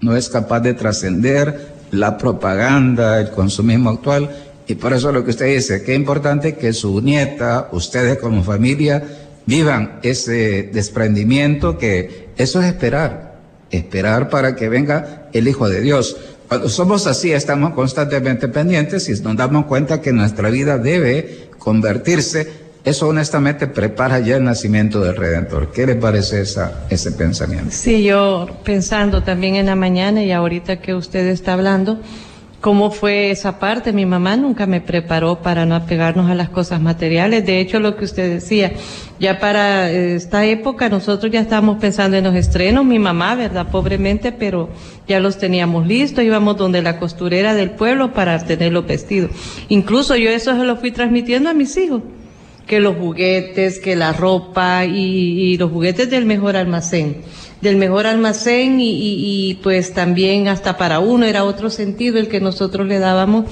No 0.01 0.15
es 0.15 0.29
capaz 0.29 0.61
de 0.61 0.73
trascender 0.73 1.75
la 1.91 2.17
propaganda, 2.17 3.19
el 3.19 3.31
consumismo 3.31 3.89
actual. 3.89 4.29
Y 4.67 4.75
por 4.75 4.93
eso 4.93 5.11
lo 5.11 5.23
que 5.23 5.31
usted 5.31 5.53
dice, 5.53 5.83
que 5.83 5.93
es 5.93 5.99
importante 5.99 6.55
que 6.55 6.73
su 6.73 7.01
nieta, 7.01 7.69
ustedes 7.71 8.17
como 8.17 8.43
familia, 8.43 9.03
vivan 9.45 9.99
ese 10.01 10.69
desprendimiento, 10.73 11.77
que 11.77 12.29
eso 12.37 12.61
es 12.61 12.67
esperar, 12.67 13.39
esperar 13.69 14.29
para 14.29 14.55
que 14.55 14.69
venga 14.69 15.29
el 15.33 15.47
Hijo 15.47 15.69
de 15.69 15.81
Dios. 15.81 16.17
Cuando 16.47 16.69
somos 16.69 17.05
así, 17.05 17.31
estamos 17.31 17.73
constantemente 17.73 18.47
pendientes 18.47 19.09
y 19.09 19.21
nos 19.21 19.35
damos 19.35 19.65
cuenta 19.65 20.01
que 20.01 20.13
nuestra 20.13 20.49
vida 20.49 20.77
debe 20.77 21.49
convertirse 21.57 22.64
eso 22.85 23.07
honestamente 23.07 23.65
prepara 23.65 24.19
ya 24.19 24.37
el 24.37 24.43
nacimiento 24.43 25.01
del 25.01 25.15
Redentor. 25.15 25.71
¿Qué 25.71 25.87
le 25.87 25.95
parece 25.95 26.41
esa, 26.41 26.85
ese 26.89 27.11
pensamiento? 27.11 27.71
Sí, 27.71 28.03
yo 28.03 28.47
pensando 28.63 29.23
también 29.23 29.55
en 29.55 29.65
la 29.65 29.75
mañana 29.75 30.23
y 30.23 30.31
ahorita 30.31 30.79
que 30.79 30.93
usted 30.93 31.25
está 31.25 31.53
hablando, 31.53 31.99
cómo 32.61 32.91
fue 32.91 33.31
esa 33.31 33.57
parte. 33.57 33.91
Mi 33.91 34.05
mamá 34.05 34.37
nunca 34.37 34.67
me 34.67 34.81
preparó 34.81 35.41
para 35.41 35.65
no 35.65 35.73
apegarnos 35.73 36.29
a 36.29 36.35
las 36.35 36.49
cosas 36.49 36.79
materiales. 36.79 37.43
De 37.43 37.59
hecho, 37.59 37.79
lo 37.79 37.97
que 37.97 38.05
usted 38.05 38.29
decía, 38.29 38.73
ya 39.19 39.39
para 39.39 39.89
esta 39.89 40.45
época 40.45 40.87
nosotros 40.87 41.31
ya 41.31 41.39
estábamos 41.39 41.79
pensando 41.79 42.17
en 42.17 42.23
los 42.23 42.35
estrenos. 42.35 42.85
Mi 42.85 42.99
mamá, 42.99 43.33
¿verdad? 43.33 43.67
Pobremente, 43.71 44.31
pero 44.31 44.69
ya 45.07 45.19
los 45.19 45.39
teníamos 45.39 45.87
listos. 45.87 46.23
Íbamos 46.23 46.55
donde 46.55 46.83
la 46.83 46.99
costurera 46.99 47.55
del 47.55 47.71
pueblo 47.71 48.13
para 48.13 48.37
tener 48.45 48.71
los 48.71 48.85
vestidos. 48.85 49.31
Incluso 49.69 50.15
yo 50.15 50.29
eso 50.29 50.55
se 50.55 50.63
lo 50.63 50.77
fui 50.77 50.91
transmitiendo 50.91 51.49
a 51.49 51.53
mis 51.55 51.75
hijos 51.77 52.03
que 52.67 52.79
los 52.79 52.95
juguetes, 52.95 53.79
que 53.79 53.95
la 53.95 54.13
ropa 54.13 54.85
y, 54.85 55.57
los 55.57 55.71
juguetes 55.71 56.09
del 56.09 56.25
mejor 56.25 56.57
almacén. 56.57 57.17
Del 57.61 57.77
mejor 57.77 58.07
almacén 58.07 58.79
y, 58.79 58.91
y, 58.91 59.55
pues 59.55 59.93
también 59.93 60.47
hasta 60.47 60.77
para 60.77 60.99
uno 60.99 61.25
era 61.25 61.43
otro 61.43 61.69
sentido 61.69 62.19
el 62.19 62.27
que 62.27 62.39
nosotros 62.39 62.87
le 62.87 62.99
dábamos 62.99 63.45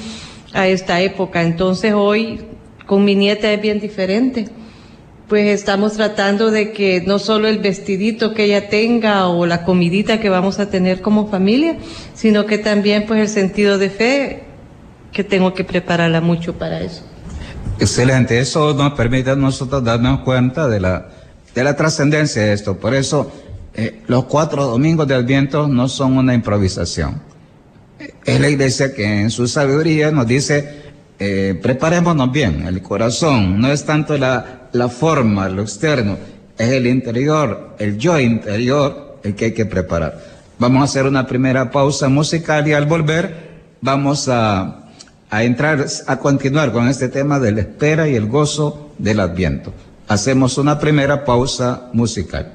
a 0.53 0.67
esta 0.67 1.01
época. 1.01 1.43
Entonces 1.43 1.93
hoy 1.93 2.41
con 2.86 3.05
mi 3.05 3.15
nieta 3.15 3.51
es 3.51 3.62
bien 3.62 3.79
diferente. 3.79 4.48
Pues 5.27 5.48
estamos 5.48 5.93
tratando 5.93 6.51
de 6.51 6.74
que 6.74 7.01
no 7.01 7.17
solo 7.17 7.48
el 7.48 7.60
vestidito 7.60 8.34
que 8.34 8.46
ella 8.46 8.67
tenga 8.67 9.27
o 9.29 9.46
la 9.46 9.63
comidita 9.63 10.20
que 10.20 10.29
vamos 10.29 10.60
a 10.60 10.70
tener 10.70 11.01
como 11.01 11.27
familia, 11.27 11.77
sino 12.13 12.46
que 12.46 12.58
también 12.58 13.05
pues 13.08 13.22
el 13.22 13.29
sentido 13.29 13.77
de 13.77 13.89
fe 13.89 14.43
que 15.12 15.24
tengo 15.24 15.53
que 15.53 15.63
prepararla 15.63 16.20
mucho 16.20 16.58
para 16.58 16.82
eso. 16.82 17.03
Excelente, 17.80 18.39
eso 18.39 18.74
nos 18.74 18.94
permite 18.94 19.32
a 19.32 19.36
nosotros 19.36 19.84
darnos 19.84 20.22
cuenta 20.22 20.68
de 20.68 20.80
la, 20.80 21.10
de 21.53 21.63
la 21.63 21.75
trascendencia 21.75 22.44
de 22.44 22.53
esto. 22.53 22.77
Por 22.77 22.94
eso 22.94 23.32
eh, 23.74 24.03
los 24.08 24.25
cuatro 24.25 24.65
domingos 24.65 25.08
de 25.08 25.15
Adviento 25.15 25.68
no 25.68 25.88
son 25.89 26.18
una 26.18 26.34
improvisación. 26.34 27.22
Es 28.25 28.39
la 28.39 28.50
iglesia 28.50 28.94
que 28.94 29.22
en 29.22 29.32
su 29.32 29.48
sabiduría 29.48 30.12
nos 30.12 30.27
dice, 30.27 30.84
eh, 31.20 31.60
preparémonos 31.62 32.32
bien, 32.32 32.68
el 32.68 32.82
corazón, 32.82 33.60
no 33.60 33.72
es 33.72 33.86
tanto 33.86 34.18
la, 34.18 34.70
la 34.72 34.89
forma, 34.89 35.50
lo 35.50 35.62
externo, 35.62 36.18
es 36.58 36.70
el 36.70 36.88
interior, 36.88 37.75
el 37.80 37.98
yo 37.98 38.20
interior, 38.20 39.20
el 39.24 39.36
que 39.36 39.46
hay 39.46 39.53
que 39.53 39.65
preparar. 39.65 40.20
Vamos 40.60 40.82
a 40.82 40.86
hacer 40.86 41.06
una 41.06 41.25
primera 41.25 41.72
pausa 41.72 42.10
musical 42.10 42.68
y 42.68 42.74
al 42.74 42.86
volver 42.86 43.53
vamos 43.82 44.30
a 44.30 44.83
a 45.34 45.44
entrar, 45.44 45.84
a 46.06 46.20
continuar 46.20 46.72
con 46.72 46.88
este 46.88 47.10
tema 47.10 47.40
de 47.40 47.52
la 47.52 47.62
espera 47.62 48.08
y 48.08 48.16
el 48.16 48.28
gozo 48.28 48.94
del 49.00 49.20
Adviento. 49.20 49.74
Hacemos 50.08 50.60
una 50.60 50.78
primera 50.78 51.25
pausa 51.25 51.90
musical. 51.92 52.54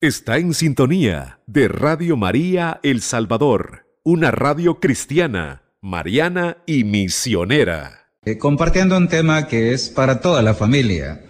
Está 0.00 0.36
en 0.38 0.52
sintonía 0.52 1.38
de 1.46 1.68
Radio 1.68 2.16
María 2.16 2.80
El 2.82 3.00
Salvador, 3.00 3.86
una 4.02 4.32
radio 4.32 4.80
cristiana, 4.80 5.62
mariana 5.80 6.56
y 6.66 6.82
misionera. 6.82 8.08
Eh, 8.24 8.38
compartiendo 8.38 8.96
un 8.96 9.06
tema 9.06 9.46
que 9.46 9.72
es 9.72 9.88
para 9.88 10.20
toda 10.20 10.42
la 10.42 10.54
familia. 10.54 11.20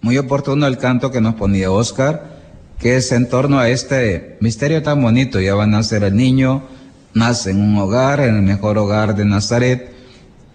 Muy 0.00 0.18
oportuno 0.18 0.66
el 0.66 0.78
canto 0.78 1.12
que 1.12 1.20
nos 1.20 1.36
ponía 1.36 1.70
Oscar, 1.70 2.40
que 2.80 2.96
es 2.96 3.12
en 3.12 3.28
torno 3.28 3.60
a 3.60 3.68
este 3.68 4.36
misterio 4.40 4.82
tan 4.82 5.00
bonito. 5.00 5.38
Ya 5.38 5.54
va 5.54 5.62
a 5.62 5.68
nacer 5.68 6.02
el 6.02 6.16
niño, 6.16 6.64
nace 7.14 7.52
en 7.52 7.60
un 7.60 7.76
hogar, 7.76 8.18
en 8.18 8.34
el 8.34 8.42
mejor 8.42 8.78
hogar 8.78 9.14
de 9.14 9.24
Nazaret 9.24 9.99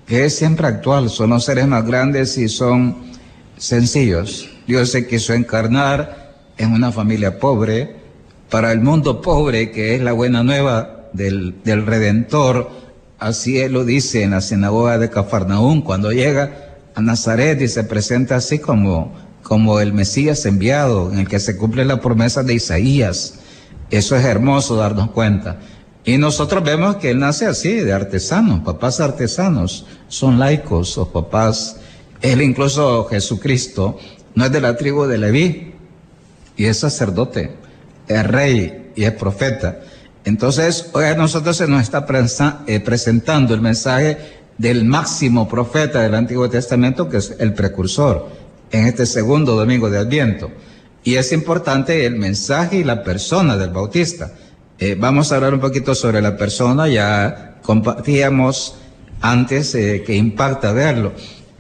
que 0.06 0.26
es 0.26 0.36
siempre 0.36 0.68
actual, 0.68 1.10
son 1.10 1.32
los 1.32 1.46
seres 1.46 1.68
más 1.68 1.86
grandes 1.86 2.38
y 2.38 2.48
son 2.48 2.96
sencillos. 3.58 4.50
Dios 4.68 4.90
se 4.92 5.08
quiso 5.08 5.34
encarnar 5.34 6.36
en 6.58 6.74
una 6.74 6.92
familia 6.92 7.40
pobre, 7.40 7.96
para 8.50 8.72
el 8.72 8.82
mundo 8.82 9.22
pobre, 9.22 9.72
que 9.72 9.96
es 9.96 10.02
la 10.02 10.14
buena 10.14 10.44
nueva 10.44 11.08
del, 11.14 11.56
del 11.64 11.86
Redentor, 11.86 12.70
así 13.20 13.68
lo 13.68 13.84
dice 13.84 14.24
en 14.24 14.32
la 14.32 14.42
sinagoga 14.42 14.98
de 14.98 15.10
Cafarnaún, 15.10 15.82
cuando 15.82 16.12
llega 16.12 16.78
a 16.94 17.02
Nazaret 17.02 17.60
y 17.62 17.68
se 17.68 17.84
presenta 17.84 18.36
así 18.36 18.60
como, 18.60 19.14
como 19.44 19.80
el 19.80 19.94
Mesías 19.94 20.46
enviado, 20.46 21.12
en 21.12 21.20
el 21.20 21.28
que 21.28 21.40
se 21.40 21.58
cumple 21.58 21.86
la 21.86 22.00
promesa 22.00 22.44
de 22.44 22.54
Isaías. 22.54 23.40
Eso 23.90 24.16
es 24.16 24.26
hermoso 24.26 24.76
darnos 24.76 25.12
cuenta. 25.12 25.60
Y 26.06 26.18
nosotros 26.18 26.64
vemos 26.64 26.98
que 26.98 27.10
él 27.10 27.20
nace 27.20 27.48
así, 27.48 27.74
de 27.74 27.92
artesanos, 27.92 28.62
papás 28.62 29.00
artesanos, 29.00 29.86
son 30.08 30.40
laicos 30.40 30.98
o 30.98 31.12
papás. 31.12 31.78
Él 32.22 32.42
incluso 32.42 33.06
Jesucristo 33.06 33.98
no 34.34 34.46
es 34.46 34.52
de 34.52 34.62
la 34.62 34.76
tribu 34.76 35.06
de 35.06 35.18
Leví 35.18 35.74
y 36.58 36.66
es 36.66 36.80
sacerdote, 36.80 37.56
es 38.08 38.28
rey 38.28 38.92
y 38.96 39.04
es 39.04 39.12
profeta. 39.14 39.80
Entonces, 40.24 40.90
hoy 40.94 41.06
a 41.06 41.16
nosotros 41.16 41.58
se 41.58 41.68
nos 41.68 41.84
está 41.84 42.06
eh, 42.68 42.80
presentando 42.80 43.54
el 43.54 43.62
mensaje 43.62 44.18
del 44.58 44.86
máximo 44.86 45.48
profeta 45.48 46.02
del 46.02 46.16
Antiguo 46.16 46.50
Testamento, 46.50 47.10
que 47.10 47.18
es 47.18 47.36
el 47.40 47.54
precursor, 47.54 48.30
en 48.72 48.88
este 48.88 49.06
segundo 49.06 49.56
domingo 49.56 49.90
de 49.90 50.00
Adviento. 50.00 50.52
Y 51.04 51.16
es 51.16 51.32
importante 51.32 52.06
el 52.06 52.16
mensaje 52.16 52.78
y 52.78 52.84
la 52.84 53.04
persona 53.04 53.58
del 53.58 53.70
Bautista. 53.70 54.32
Eh, 54.80 54.96
vamos 55.00 55.32
a 55.32 55.36
hablar 55.36 55.54
un 55.54 55.60
poquito 55.60 55.94
sobre 55.94 56.22
la 56.22 56.36
persona, 56.36 56.88
ya 56.88 57.60
compartíamos 57.62 58.76
antes 59.32 59.74
eh, 59.76 60.04
que 60.06 60.16
impacta 60.16 60.72
verlo. 60.72 61.14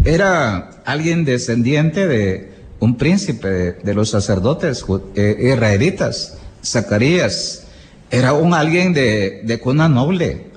Era 0.04 0.82
alguien 0.86 1.26
descendiente 1.26 2.08
de 2.08 2.54
un 2.80 2.98
príncipe 2.98 3.74
de, 3.74 3.94
los 3.94 4.10
sacerdotes 4.10 4.86
eh, 5.16 5.52
israelitas, 5.54 6.38
Zacarías. 6.64 7.64
Era 8.12 8.34
un 8.34 8.54
alguien 8.54 8.94
de, 8.94 9.42
de 9.44 9.60
cuna 9.60 9.90
noble. 9.90 10.52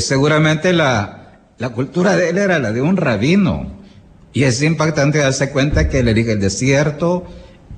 seguramente 0.00 0.72
la, 0.72 1.40
la 1.58 1.70
cultura 1.70 2.16
de 2.16 2.30
él 2.30 2.38
era 2.38 2.58
la 2.58 2.72
de 2.72 2.82
un 2.82 2.96
rabino. 2.96 3.72
Y 4.32 4.44
es 4.44 4.62
impactante 4.62 5.18
darse 5.18 5.50
cuenta 5.50 5.88
que 5.88 6.00
él 6.00 6.08
elige 6.08 6.32
el 6.32 6.40
desierto, 6.40 7.24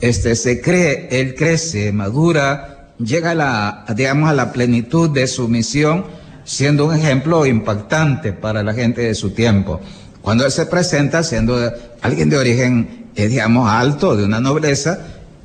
este, 0.00 0.35
se 0.35 0.61
cree, 0.61 1.08
él 1.11 1.35
crece, 1.35 1.92
madura, 1.92 2.94
llega 2.99 3.35
la, 3.35 3.85
digamos, 3.94 4.30
a 4.30 4.35
la 4.35 4.52
plenitud 4.52 5.11
de 5.11 5.26
su 5.26 5.49
misión, 5.49 6.04
siendo 6.47 6.87
un 6.87 6.95
ejemplo 6.95 7.45
impactante 7.45 8.33
para 8.33 8.62
la 8.62 8.73
gente 8.73 9.03
de 9.03 9.15
su 9.15 9.31
tiempo. 9.31 9.81
Cuando 10.23 10.47
él 10.47 10.53
se 10.53 10.65
presenta 10.65 11.23
siendo 11.23 11.59
alguien 12.00 12.31
de 12.31 12.38
origen, 12.38 13.11
eh, 13.17 13.29
digamos, 13.29 13.69
alto, 13.69 14.17
de 14.17 14.25
una 14.25 14.41
nobleza, 14.41 14.99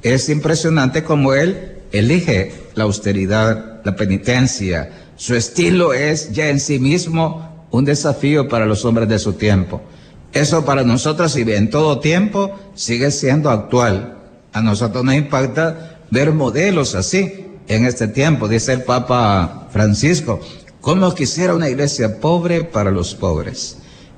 es 0.04 0.30
impresionante 0.30 1.04
como 1.04 1.34
él 1.34 1.80
elige 1.92 2.54
la 2.76 2.86
austeridad, 2.86 3.82
la 3.84 3.96
penitencia. 3.96 4.92
Su 5.18 5.36
estilo 5.36 5.94
es 5.94 6.32
ya 6.32 6.50
en 6.50 6.60
sí 6.60 6.80
mismo 6.80 7.68
un 7.72 7.84
desafío 7.84 8.48
para 8.48 8.66
los 8.66 8.86
hombres 8.86 9.10
de 9.10 9.20
su 9.20 9.34
tiempo. 9.34 9.82
Eso 10.34 10.64
para 10.66 10.84
nosotros, 10.84 11.36
y 11.36 11.42
en 11.42 11.70
todo 11.70 12.00
tiempo, 12.00 12.58
sigue 12.74 13.12
siendo 13.12 13.50
actual. 13.50 14.18
A 14.54 14.62
nosotros 14.62 15.04
nos 15.04 15.16
impacta 15.16 16.00
ver 16.10 16.32
modelos 16.32 16.96
así 16.96 17.48
en 17.68 17.86
este 17.86 18.08
tiempo, 18.08 18.48
dice 18.48 18.74
el 18.74 18.84
Papa 18.84 19.68
Francisco, 19.72 20.42
como 20.82 21.14
quisiera 21.14 21.56
una 21.56 21.70
iglesia 21.70 22.20
pobre 22.20 22.64
para 22.64 22.92
los 22.92 23.16
pobres. 23.16 23.78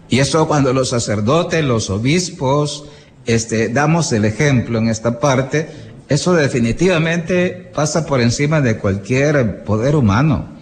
Y 0.10 0.20
eso 0.20 0.48
cuando 0.48 0.74
los 0.74 0.90
sacerdotes, 0.90 1.64
los 1.64 1.90
obispos, 1.90 2.86
este, 3.26 3.70
damos 3.70 4.12
el 4.12 4.26
ejemplo 4.26 4.80
en 4.80 4.90
esta 4.90 5.20
parte, 5.20 5.68
eso 6.10 6.34
definitivamente 6.34 7.72
pasa 7.74 8.06
por 8.06 8.22
encima 8.22 8.62
de 8.62 8.78
cualquier 8.78 9.64
poder 9.64 9.96
humano. 9.96 10.54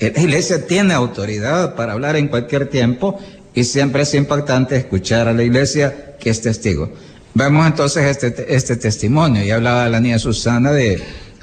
La 0.00 0.20
iglesia 0.20 0.66
tiene 0.66 0.94
autoridad 0.94 1.74
para 1.74 1.92
hablar 1.92 2.16
en 2.16 2.28
cualquier 2.28 2.68
tiempo 2.68 3.18
y 3.54 3.64
siempre 3.64 4.02
es 4.02 4.14
impactante 4.14 4.76
escuchar 4.76 5.28
a 5.28 5.32
la 5.32 5.42
iglesia 5.42 6.16
que 6.20 6.30
es 6.30 6.40
testigo. 6.40 6.92
Vemos 7.34 7.66
entonces 7.66 8.04
este, 8.04 8.54
este 8.54 8.76
testimonio. 8.76 9.44
Y 9.44 9.50
hablaba 9.50 9.88
la 9.88 10.00
niña 10.00 10.18
Susana 10.18 10.72
de, 10.72 11.00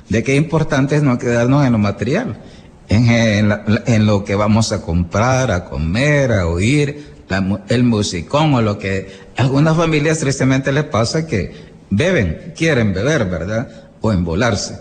de 0.10 0.24
qué 0.24 0.36
importante 0.36 0.96
es 0.96 1.04
no 1.04 1.18
quedarnos 1.18 1.66
en 1.66 1.74
lo 1.74 1.78
material, 1.78 2.38
en, 2.90 4.06
lo 4.06 4.24
que 4.24 4.36
vamos 4.36 4.72
a 4.72 4.82
comprar, 4.82 5.52
a 5.52 5.66
comer, 5.66 6.32
a 6.32 6.48
oír, 6.48 7.16
el 7.70 7.84
musicón 7.84 8.54
o 8.54 8.62
lo 8.62 8.78
que 8.78 9.26
algunas 9.38 9.76
familias 9.76 10.20
tristemente 10.20 10.72
les 10.72 10.84
pasa 10.86 11.26
que 11.26 11.54
beben, 11.90 12.54
quieren 12.56 12.94
beber, 12.94 13.26
¿verdad? 13.26 13.68
O 14.02 14.12
embolarse. 14.12 14.78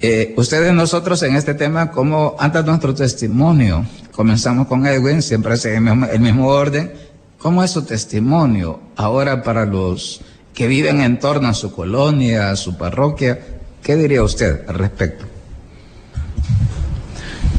Eh, 0.00 0.34
ustedes 0.36 0.72
nosotros 0.74 1.22
en 1.22 1.36
este 1.36 1.54
tema, 1.54 1.90
¿cómo 1.90 2.36
anda 2.38 2.62
nuestro 2.62 2.94
testimonio? 2.94 3.86
Comenzamos 4.12 4.66
con 4.66 4.86
Edwin, 4.86 5.22
siempre 5.22 5.54
es 5.54 5.64
el 5.64 5.80
mismo, 5.80 6.06
el 6.06 6.20
mismo 6.20 6.48
orden. 6.48 6.92
¿Cómo 7.38 7.62
es 7.62 7.70
su 7.70 7.82
testimonio 7.82 8.80
ahora 8.96 9.42
para 9.42 9.64
los 9.64 10.20
que 10.52 10.66
viven 10.66 11.00
en 11.00 11.18
torno 11.18 11.48
a 11.48 11.54
su 11.54 11.72
colonia, 11.72 12.50
a 12.50 12.56
su 12.56 12.76
parroquia? 12.76 13.38
¿Qué 13.82 13.94
diría 13.94 14.22
usted 14.22 14.68
al 14.68 14.74
respecto? 14.74 15.35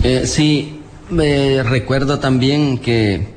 Eh, 0.04 0.28
sí, 0.28 0.80
me 1.10 1.64
recuerdo 1.64 2.20
también 2.20 2.78
que 2.78 3.30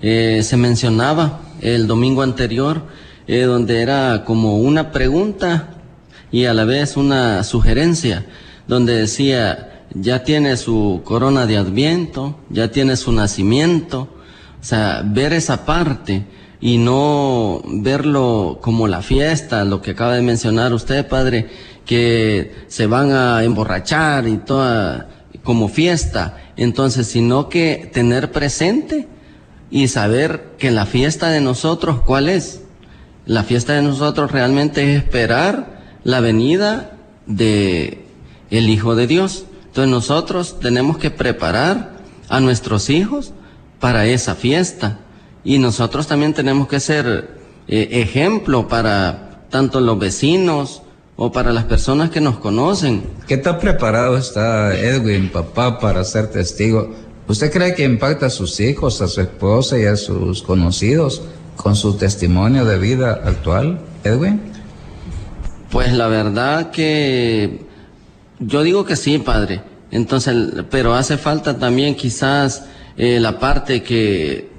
eh, 0.00 0.40
se 0.44 0.56
mencionaba 0.56 1.40
el 1.60 1.88
domingo 1.88 2.22
anterior, 2.22 2.82
eh, 3.26 3.42
donde 3.42 3.82
era 3.82 4.24
como 4.24 4.58
una 4.58 4.92
pregunta 4.92 5.74
y 6.30 6.44
a 6.44 6.54
la 6.54 6.64
vez 6.64 6.96
una 6.96 7.42
sugerencia, 7.42 8.26
donde 8.68 8.96
decía, 8.96 9.86
ya 9.92 10.22
tiene 10.22 10.56
su 10.56 11.02
corona 11.04 11.46
de 11.46 11.56
adviento, 11.56 12.38
ya 12.48 12.70
tiene 12.70 12.96
su 12.96 13.10
nacimiento, 13.12 14.08
o 14.60 14.64
sea, 14.64 15.02
ver 15.04 15.32
esa 15.32 15.66
parte 15.66 16.24
y 16.60 16.78
no 16.78 17.60
verlo 17.66 18.60
como 18.62 18.86
la 18.86 19.02
fiesta, 19.02 19.64
lo 19.64 19.82
que 19.82 19.92
acaba 19.92 20.14
de 20.14 20.22
mencionar 20.22 20.72
usted, 20.72 21.08
padre, 21.08 21.48
que 21.84 22.54
se 22.68 22.86
van 22.86 23.10
a 23.10 23.42
emborrachar 23.42 24.28
y 24.28 24.38
toda 24.38 25.08
como 25.44 25.68
fiesta, 25.68 26.38
entonces, 26.56 27.06
sino 27.06 27.48
que 27.48 27.88
tener 27.92 28.32
presente 28.32 29.06
y 29.70 29.88
saber 29.88 30.54
que 30.58 30.70
la 30.70 30.86
fiesta 30.86 31.28
de 31.28 31.40
nosotros, 31.40 32.00
¿cuál 32.00 32.28
es? 32.28 32.62
La 33.26 33.44
fiesta 33.44 33.74
de 33.74 33.82
nosotros 33.82 34.32
realmente 34.32 34.92
es 34.92 35.02
esperar 35.02 35.82
la 36.02 36.20
venida 36.20 36.96
de 37.26 38.06
el 38.50 38.68
Hijo 38.68 38.94
de 38.94 39.06
Dios. 39.06 39.44
Entonces 39.66 39.90
nosotros 39.90 40.60
tenemos 40.60 40.98
que 40.98 41.10
preparar 41.10 41.98
a 42.28 42.40
nuestros 42.40 42.88
hijos 42.90 43.32
para 43.80 44.06
esa 44.06 44.34
fiesta. 44.34 44.98
Y 45.44 45.58
nosotros 45.58 46.06
también 46.06 46.32
tenemos 46.32 46.68
que 46.68 46.80
ser 46.80 47.38
eh, 47.68 47.88
ejemplo 47.92 48.68
para 48.68 49.46
tanto 49.50 49.80
los 49.80 49.98
vecinos 49.98 50.82
o 51.16 51.30
para 51.30 51.52
las 51.52 51.64
personas 51.64 52.10
que 52.10 52.20
nos 52.20 52.38
conocen. 52.38 53.04
¿Qué 53.26 53.36
tan 53.36 53.58
preparado 53.58 54.16
está 54.16 54.76
Edwin, 54.76 55.30
papá, 55.30 55.78
para 55.78 56.02
ser 56.04 56.28
testigo 56.28 56.90
¿Usted 57.26 57.50
cree 57.50 57.74
que 57.74 57.84
impacta 57.84 58.26
a 58.26 58.30
sus 58.30 58.60
hijos, 58.60 59.00
a 59.00 59.08
su 59.08 59.22
esposa 59.22 59.78
y 59.78 59.86
a 59.86 59.96
sus 59.96 60.42
conocidos 60.42 61.22
con 61.56 61.74
su 61.74 61.96
testimonio 61.96 62.66
de 62.66 62.78
vida 62.78 63.22
actual, 63.24 63.80
Edwin? 64.04 64.42
Pues 65.70 65.94
la 65.94 66.08
verdad 66.08 66.70
que 66.70 67.60
yo 68.40 68.62
digo 68.62 68.84
que 68.84 68.96
sí, 68.96 69.18
padre. 69.18 69.62
Entonces, 69.90 70.36
pero 70.70 70.94
hace 70.94 71.16
falta 71.16 71.58
también 71.58 71.94
quizás 71.94 72.66
eh, 72.98 73.18
la 73.20 73.38
parte 73.38 73.82
que 73.82 74.50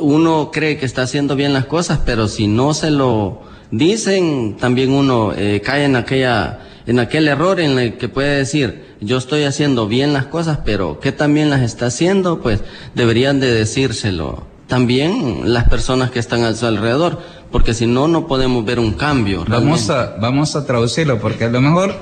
uno 0.00 0.50
cree 0.52 0.76
que 0.78 0.86
está 0.86 1.02
haciendo 1.02 1.36
bien 1.36 1.52
las 1.52 1.66
cosas, 1.66 2.00
pero 2.04 2.26
si 2.26 2.48
no 2.48 2.74
se 2.74 2.90
lo 2.90 3.42
dicen, 3.78 4.56
también 4.58 4.92
uno 4.92 5.32
eh, 5.36 5.60
cae 5.64 5.84
en 5.84 5.96
aquella, 5.96 6.60
en 6.86 6.98
aquel 6.98 7.28
error 7.28 7.60
en 7.60 7.78
el 7.78 7.96
que 7.96 8.08
puede 8.08 8.36
decir, 8.36 8.96
yo 9.00 9.18
estoy 9.18 9.44
haciendo 9.44 9.86
bien 9.88 10.12
las 10.12 10.26
cosas, 10.26 10.60
pero 10.64 11.00
¿qué 11.00 11.12
también 11.12 11.50
las 11.50 11.62
está 11.62 11.86
haciendo? 11.86 12.40
Pues 12.40 12.62
deberían 12.94 13.40
de 13.40 13.52
decírselo 13.52 14.46
también 14.66 15.52
las 15.52 15.68
personas 15.68 16.10
que 16.10 16.18
están 16.18 16.42
a 16.42 16.54
su 16.54 16.66
alrededor, 16.66 17.20
porque 17.50 17.74
si 17.74 17.86
no, 17.86 18.08
no 18.08 18.26
podemos 18.26 18.64
ver 18.64 18.78
un 18.78 18.92
cambio. 18.92 19.44
Vamos 19.48 19.90
a, 19.90 20.16
vamos 20.20 20.56
a 20.56 20.64
traducirlo, 20.66 21.20
porque 21.20 21.44
a 21.44 21.50
lo 21.50 21.60
mejor 21.60 21.94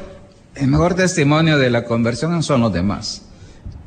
el 0.54 0.68
mejor 0.68 0.94
testimonio 0.94 1.58
de 1.58 1.70
la 1.70 1.85
conversión 1.85 2.42
son 2.42 2.61
los 2.61 2.72
demás. 2.72 3.22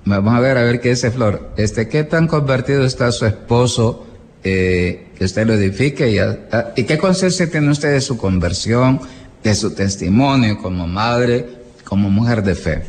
Vamos 0.03 0.35
a 0.35 0.39
ver, 0.39 0.57
a 0.57 0.63
ver 0.63 0.81
qué 0.81 0.89
dice 0.89 1.09
Flor. 1.09 1.51
Este, 1.57 1.87
¿qué 1.89 2.03
tan 2.03 2.27
convertido 2.27 2.85
está 2.85 3.11
su 3.11 3.25
esposo? 3.25 4.05
Eh, 4.47 5.07
que 5.17 5.25
usted 5.25 5.47
lo 5.47 5.53
edifique 5.53 6.07
y, 6.11 6.83
qué 6.83 6.97
conciencia 6.99 7.49
tiene 7.49 7.71
usted 7.71 7.93
de 7.93 8.01
su 8.01 8.15
conversión, 8.15 9.01
de 9.43 9.55
su 9.55 9.73
testimonio 9.73 10.59
como 10.59 10.85
madre, 10.85 11.47
como 11.83 12.11
mujer 12.11 12.43
de 12.43 12.53
fe. 12.53 12.83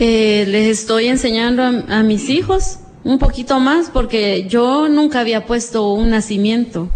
Eh, 0.00 0.44
les 0.48 0.80
estoy 0.80 1.06
enseñando 1.06 1.62
a, 1.62 2.02
mis 2.02 2.30
hijos 2.30 2.80
un 3.04 3.20
poquito 3.20 3.60
más 3.60 3.90
porque 3.90 4.48
yo 4.48 4.88
nunca 4.88 5.20
había 5.20 5.46
puesto 5.46 5.92
un 5.92 6.10
nacimiento. 6.10 6.90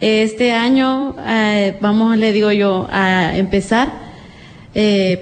Este 0.00 0.50
año 0.50 1.14
eh, 1.24 1.78
vamos, 1.80 2.16
le 2.16 2.32
digo 2.32 2.50
yo, 2.50 2.88
a 2.90 3.36
empezar 3.36 4.02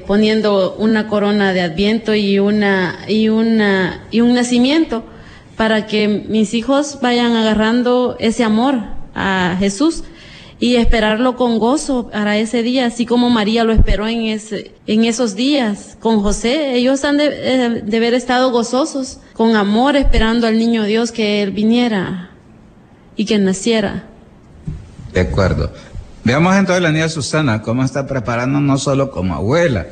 poniendo 0.06 0.74
una 0.76 1.06
corona 1.06 1.52
de 1.52 1.60
adviento 1.60 2.14
y 2.14 2.38
una 2.38 3.00
y 3.08 3.28
una 3.28 4.06
y 4.10 4.22
un 4.22 4.32
nacimiento 4.32 5.04
para 5.60 5.86
que 5.86 6.08
mis 6.08 6.54
hijos 6.54 7.00
vayan 7.02 7.36
agarrando 7.36 8.16
ese 8.18 8.44
amor 8.44 8.76
a 9.14 9.56
Jesús 9.58 10.04
y 10.58 10.76
esperarlo 10.76 11.36
con 11.36 11.58
gozo 11.58 12.08
para 12.08 12.38
ese 12.38 12.62
día, 12.62 12.86
así 12.86 13.04
como 13.04 13.28
María 13.28 13.62
lo 13.64 13.74
esperó 13.74 14.08
en, 14.08 14.22
ese, 14.22 14.72
en 14.86 15.04
esos 15.04 15.34
días 15.34 15.98
con 16.00 16.22
José. 16.22 16.76
Ellos 16.76 17.04
han 17.04 17.18
de, 17.18 17.26
eh, 17.26 17.82
de 17.84 17.96
haber 17.98 18.14
estado 18.14 18.50
gozosos, 18.50 19.18
con 19.34 19.54
amor, 19.54 19.96
esperando 19.96 20.46
al 20.46 20.56
niño 20.56 20.84
Dios 20.84 21.12
que 21.12 21.42
Él 21.42 21.50
viniera 21.50 22.30
y 23.14 23.26
que 23.26 23.38
naciera. 23.38 24.04
De 25.12 25.20
acuerdo. 25.20 25.70
Veamos 26.24 26.56
entonces 26.56 26.82
la 26.82 26.90
niña 26.90 27.10
Susana, 27.10 27.60
cómo 27.60 27.84
está 27.84 28.06
preparando 28.06 28.60
no 28.60 28.78
solo 28.78 29.10
como 29.10 29.34
abuela. 29.34 29.84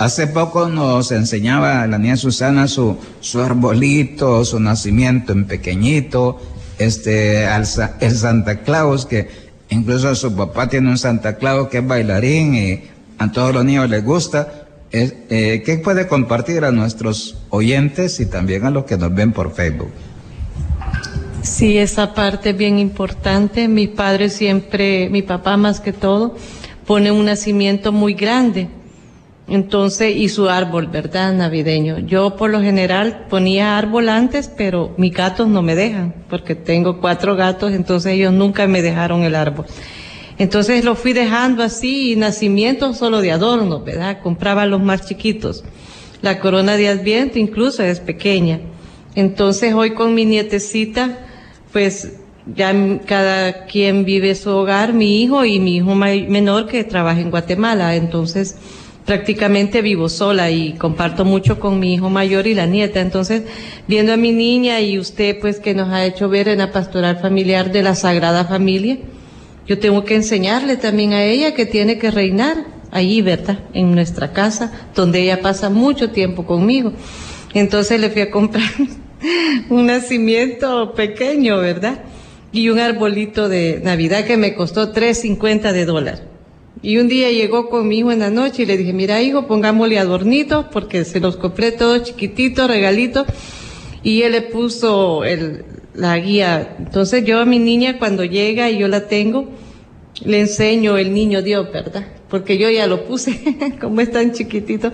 Hace 0.00 0.28
poco 0.28 0.66
nos 0.66 1.12
enseñaba 1.12 1.86
la 1.86 1.98
niña 1.98 2.16
Susana 2.16 2.66
su, 2.68 2.96
su 3.20 3.40
arbolito, 3.42 4.46
su 4.46 4.58
nacimiento 4.58 5.34
en 5.34 5.44
pequeñito, 5.44 6.40
este, 6.78 7.44
el 7.44 8.16
Santa 8.16 8.62
Claus 8.62 9.04
que 9.04 9.28
Incluso 9.68 10.14
su 10.14 10.34
papá 10.34 10.68
tiene 10.68 10.88
un 10.88 10.96
Santa 10.96 11.36
Claus 11.36 11.68
que 11.68 11.78
es 11.78 11.86
bailarín 11.86 12.54
y 12.54 12.80
a 13.18 13.30
todos 13.30 13.54
los 13.54 13.64
niños 13.64 13.88
les 13.88 14.02
gusta. 14.04 14.66
Eh, 14.90 15.62
¿Qué 15.64 15.76
puede 15.78 16.08
compartir 16.08 16.64
a 16.64 16.72
nuestros 16.72 17.36
oyentes 17.50 18.18
y 18.18 18.26
también 18.26 18.64
a 18.64 18.70
los 18.70 18.84
que 18.84 18.96
nos 18.96 19.14
ven 19.14 19.32
por 19.32 19.54
Facebook? 19.54 19.92
Sí, 21.42 21.78
esa 21.78 22.14
parte 22.14 22.50
es 22.50 22.56
bien 22.56 22.78
importante. 22.78 23.68
Mi 23.68 23.86
padre 23.86 24.28
siempre, 24.28 25.08
mi 25.10 25.22
papá 25.22 25.56
más 25.56 25.78
que 25.78 25.92
todo, 25.92 26.34
pone 26.84 27.12
un 27.12 27.26
nacimiento 27.26 27.92
muy 27.92 28.14
grande 28.14 28.68
entonces, 29.50 30.14
y 30.14 30.28
su 30.28 30.48
árbol, 30.48 30.86
¿verdad? 30.86 31.32
Navideño. 31.32 31.98
Yo 31.98 32.36
por 32.36 32.50
lo 32.50 32.62
general 32.62 33.26
ponía 33.28 33.76
árbol 33.76 34.08
antes, 34.08 34.48
pero 34.48 34.94
mis 34.96 35.12
gatos 35.12 35.48
no 35.48 35.60
me 35.60 35.74
dejan, 35.74 36.14
porque 36.30 36.54
tengo 36.54 37.00
cuatro 37.00 37.34
gatos, 37.34 37.72
entonces 37.72 38.12
ellos 38.12 38.32
nunca 38.32 38.68
me 38.68 38.80
dejaron 38.80 39.24
el 39.24 39.34
árbol. 39.34 39.66
Entonces 40.38 40.84
lo 40.84 40.94
fui 40.94 41.12
dejando 41.12 41.64
así, 41.64 42.12
y 42.12 42.16
nacimiento 42.16 42.94
solo 42.94 43.20
de 43.20 43.32
adorno, 43.32 43.80
¿verdad? 43.80 44.22
Compraba 44.22 44.66
los 44.66 44.80
más 44.80 45.06
chiquitos. 45.06 45.64
La 46.22 46.38
corona 46.38 46.76
de 46.76 46.88
Adviento 46.88 47.40
incluso 47.40 47.82
es 47.82 47.98
pequeña. 47.98 48.60
Entonces 49.16 49.74
hoy 49.74 49.94
con 49.94 50.14
mi 50.14 50.26
nietecita, 50.26 51.26
pues 51.72 52.20
ya 52.54 52.72
cada 53.04 53.66
quien 53.66 54.04
vive 54.04 54.36
su 54.36 54.50
hogar, 54.50 54.92
mi 54.92 55.22
hijo 55.22 55.44
y 55.44 55.58
mi 55.58 55.76
hijo 55.78 55.94
menor 55.94 56.68
que 56.68 56.84
trabaja 56.84 57.20
en 57.20 57.30
Guatemala. 57.30 57.96
Entonces, 57.96 58.56
prácticamente 59.04 59.82
vivo 59.82 60.08
sola 60.08 60.50
y 60.50 60.74
comparto 60.74 61.24
mucho 61.24 61.58
con 61.58 61.78
mi 61.78 61.94
hijo 61.94 62.10
mayor 62.10 62.46
y 62.46 62.54
la 62.54 62.66
nieta. 62.66 63.00
Entonces, 63.00 63.42
viendo 63.88 64.12
a 64.12 64.16
mi 64.16 64.32
niña 64.32 64.80
y 64.80 64.98
usted 64.98 65.38
pues 65.40 65.58
que 65.58 65.74
nos 65.74 65.88
ha 65.90 66.04
hecho 66.04 66.28
ver 66.28 66.48
en 66.48 66.58
la 66.58 66.72
pastoral 66.72 67.18
familiar 67.18 67.72
de 67.72 67.82
la 67.82 67.94
Sagrada 67.94 68.44
Familia, 68.44 68.98
yo 69.66 69.78
tengo 69.78 70.04
que 70.04 70.16
enseñarle 70.16 70.76
también 70.76 71.12
a 71.12 71.24
ella 71.24 71.54
que 71.54 71.66
tiene 71.66 71.98
que 71.98 72.10
reinar 72.10 72.66
allí, 72.90 73.22
¿verdad? 73.22 73.60
En 73.72 73.94
nuestra 73.94 74.32
casa, 74.32 74.72
donde 74.94 75.22
ella 75.22 75.40
pasa 75.40 75.70
mucho 75.70 76.10
tiempo 76.10 76.44
conmigo. 76.44 76.92
Entonces 77.54 78.00
le 78.00 78.10
fui 78.10 78.22
a 78.22 78.30
comprar 78.30 78.68
un 79.70 79.86
nacimiento 79.86 80.94
pequeño, 80.94 81.58
¿verdad? 81.58 82.02
Y 82.52 82.68
un 82.68 82.80
arbolito 82.80 83.48
de 83.48 83.80
Navidad 83.82 84.24
que 84.24 84.36
me 84.36 84.54
costó 84.54 84.92
3.50 84.92 85.72
de 85.72 85.84
dólar. 85.84 86.29
Y 86.82 86.96
un 86.96 87.08
día 87.08 87.30
llegó 87.30 87.68
con 87.68 87.88
mi 87.88 87.98
hijo 87.98 88.10
en 88.10 88.20
la 88.20 88.30
noche 88.30 88.62
y 88.62 88.66
le 88.66 88.76
dije, 88.78 88.92
mira 88.92 89.20
hijo, 89.20 89.46
pongámosle 89.46 89.98
adornitos 89.98 90.66
porque 90.72 91.04
se 91.04 91.20
los 91.20 91.36
compré 91.36 91.72
todos 91.72 92.04
chiquititos, 92.04 92.68
regalitos. 92.68 93.26
Y 94.02 94.22
él 94.22 94.32
le 94.32 94.42
puso 94.42 95.24
el, 95.24 95.64
la 95.94 96.18
guía. 96.18 96.76
Entonces 96.78 97.24
yo 97.24 97.40
a 97.40 97.44
mi 97.44 97.58
niña 97.58 97.98
cuando 97.98 98.24
llega 98.24 98.70
y 98.70 98.78
yo 98.78 98.88
la 98.88 99.08
tengo, 99.08 99.50
le 100.24 100.40
enseño 100.40 100.96
el 100.96 101.12
niño 101.12 101.42
Dios, 101.42 101.70
¿verdad? 101.70 102.06
Porque 102.30 102.56
yo 102.56 102.70
ya 102.70 102.86
lo 102.86 103.04
puse, 103.04 103.38
como 103.80 104.00
es 104.00 104.10
tan 104.10 104.32
chiquitito. 104.32 104.92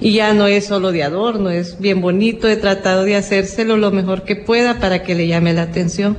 Y 0.00 0.12
ya 0.12 0.32
no 0.32 0.46
es 0.46 0.64
solo 0.64 0.92
de 0.92 1.02
adorno, 1.02 1.50
es 1.50 1.78
bien 1.78 2.00
bonito. 2.00 2.48
He 2.48 2.56
tratado 2.56 3.04
de 3.04 3.16
hacérselo 3.16 3.76
lo 3.76 3.90
mejor 3.90 4.24
que 4.24 4.36
pueda 4.36 4.80
para 4.80 5.02
que 5.02 5.14
le 5.14 5.26
llame 5.26 5.52
la 5.52 5.62
atención. 5.62 6.16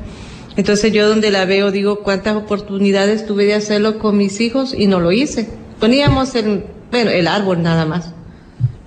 Entonces 0.62 0.94
yo 0.94 1.10
donde 1.10 1.32
la 1.32 1.46
veo 1.46 1.72
digo 1.72 2.04
cuántas 2.04 2.36
oportunidades 2.36 3.26
tuve 3.26 3.46
de 3.46 3.56
hacerlo 3.56 3.98
con 3.98 4.16
mis 4.16 4.40
hijos 4.40 4.76
y 4.78 4.86
no 4.86 5.00
lo 5.00 5.12
hice. 5.12 5.50
Poníamos 5.80 6.36
el 6.36 6.66
bueno, 6.92 7.10
el 7.10 7.28
árbol 7.28 7.64
nada 7.64 7.88
más, 7.88 8.14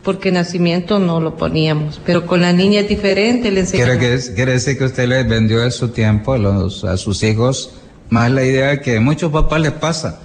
porque 0.04 0.30
nacimiento 0.30 1.00
no 1.00 1.20
lo 1.20 1.37
poníamos, 1.37 2.00
pero 2.06 2.26
con 2.26 2.42
la 2.42 2.52
niña 2.52 2.82
es 2.82 2.88
diferente, 2.88 3.50
le 3.50 3.58
enseñamos. 3.58 3.96
¿Quiere, 4.37 4.52
decir 4.52 4.78
que 4.78 4.84
usted 4.84 5.08
le 5.08 5.24
vendió 5.24 5.64
a 5.64 5.70
su 5.72 5.88
tiempo 5.88 6.34
a, 6.34 6.38
los, 6.38 6.84
a 6.84 6.96
sus 6.96 7.24
hijos 7.24 7.72
más 8.08 8.30
la 8.30 8.44
idea 8.44 8.80
que 8.80 8.98
a 8.98 9.00
muchos 9.00 9.32
papás 9.32 9.60
les 9.60 9.72
pasa, 9.72 10.20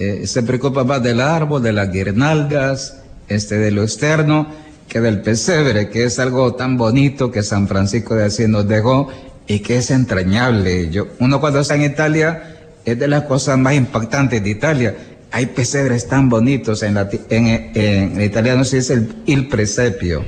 eh, 0.00 0.26
se 0.26 0.42
preocupa 0.42 0.82
más 0.82 1.00
del 1.00 1.20
árbol, 1.20 1.62
de 1.62 1.74
las 1.74 1.92
guirnaldas, 1.92 3.04
este, 3.28 3.56
de 3.58 3.70
lo 3.70 3.84
externo, 3.84 4.48
que 4.88 5.00
del 5.00 5.20
pesebre, 5.20 5.90
que 5.90 6.02
es 6.02 6.18
algo 6.18 6.54
tan 6.54 6.76
bonito 6.76 7.30
que 7.30 7.44
San 7.44 7.68
Francisco 7.68 8.16
de 8.16 8.24
Asís 8.24 8.48
nos 8.48 8.66
dejó 8.66 9.08
y 9.48 9.60
que 9.60 9.78
es 9.78 9.90
entrañable. 9.90 10.90
Yo, 10.90 11.08
uno 11.18 11.40
cuando 11.40 11.60
está 11.60 11.74
en 11.74 11.82
Italia 11.82 12.56
es 12.84 12.98
de 12.98 13.08
las 13.08 13.24
cosas 13.24 13.58
más 13.58 13.74
impactantes 13.74 14.44
de 14.44 14.50
Italia. 14.50 14.96
Hay 15.32 15.46
pesebres 15.46 16.06
tan 16.06 16.28
bonitos, 16.28 16.82
en, 16.82 16.96
en, 17.30 18.20
italiano 18.20 18.64
se 18.64 18.76
dice 18.76 18.94
el, 18.94 19.16
il 19.26 19.48
presepio. 19.48 20.24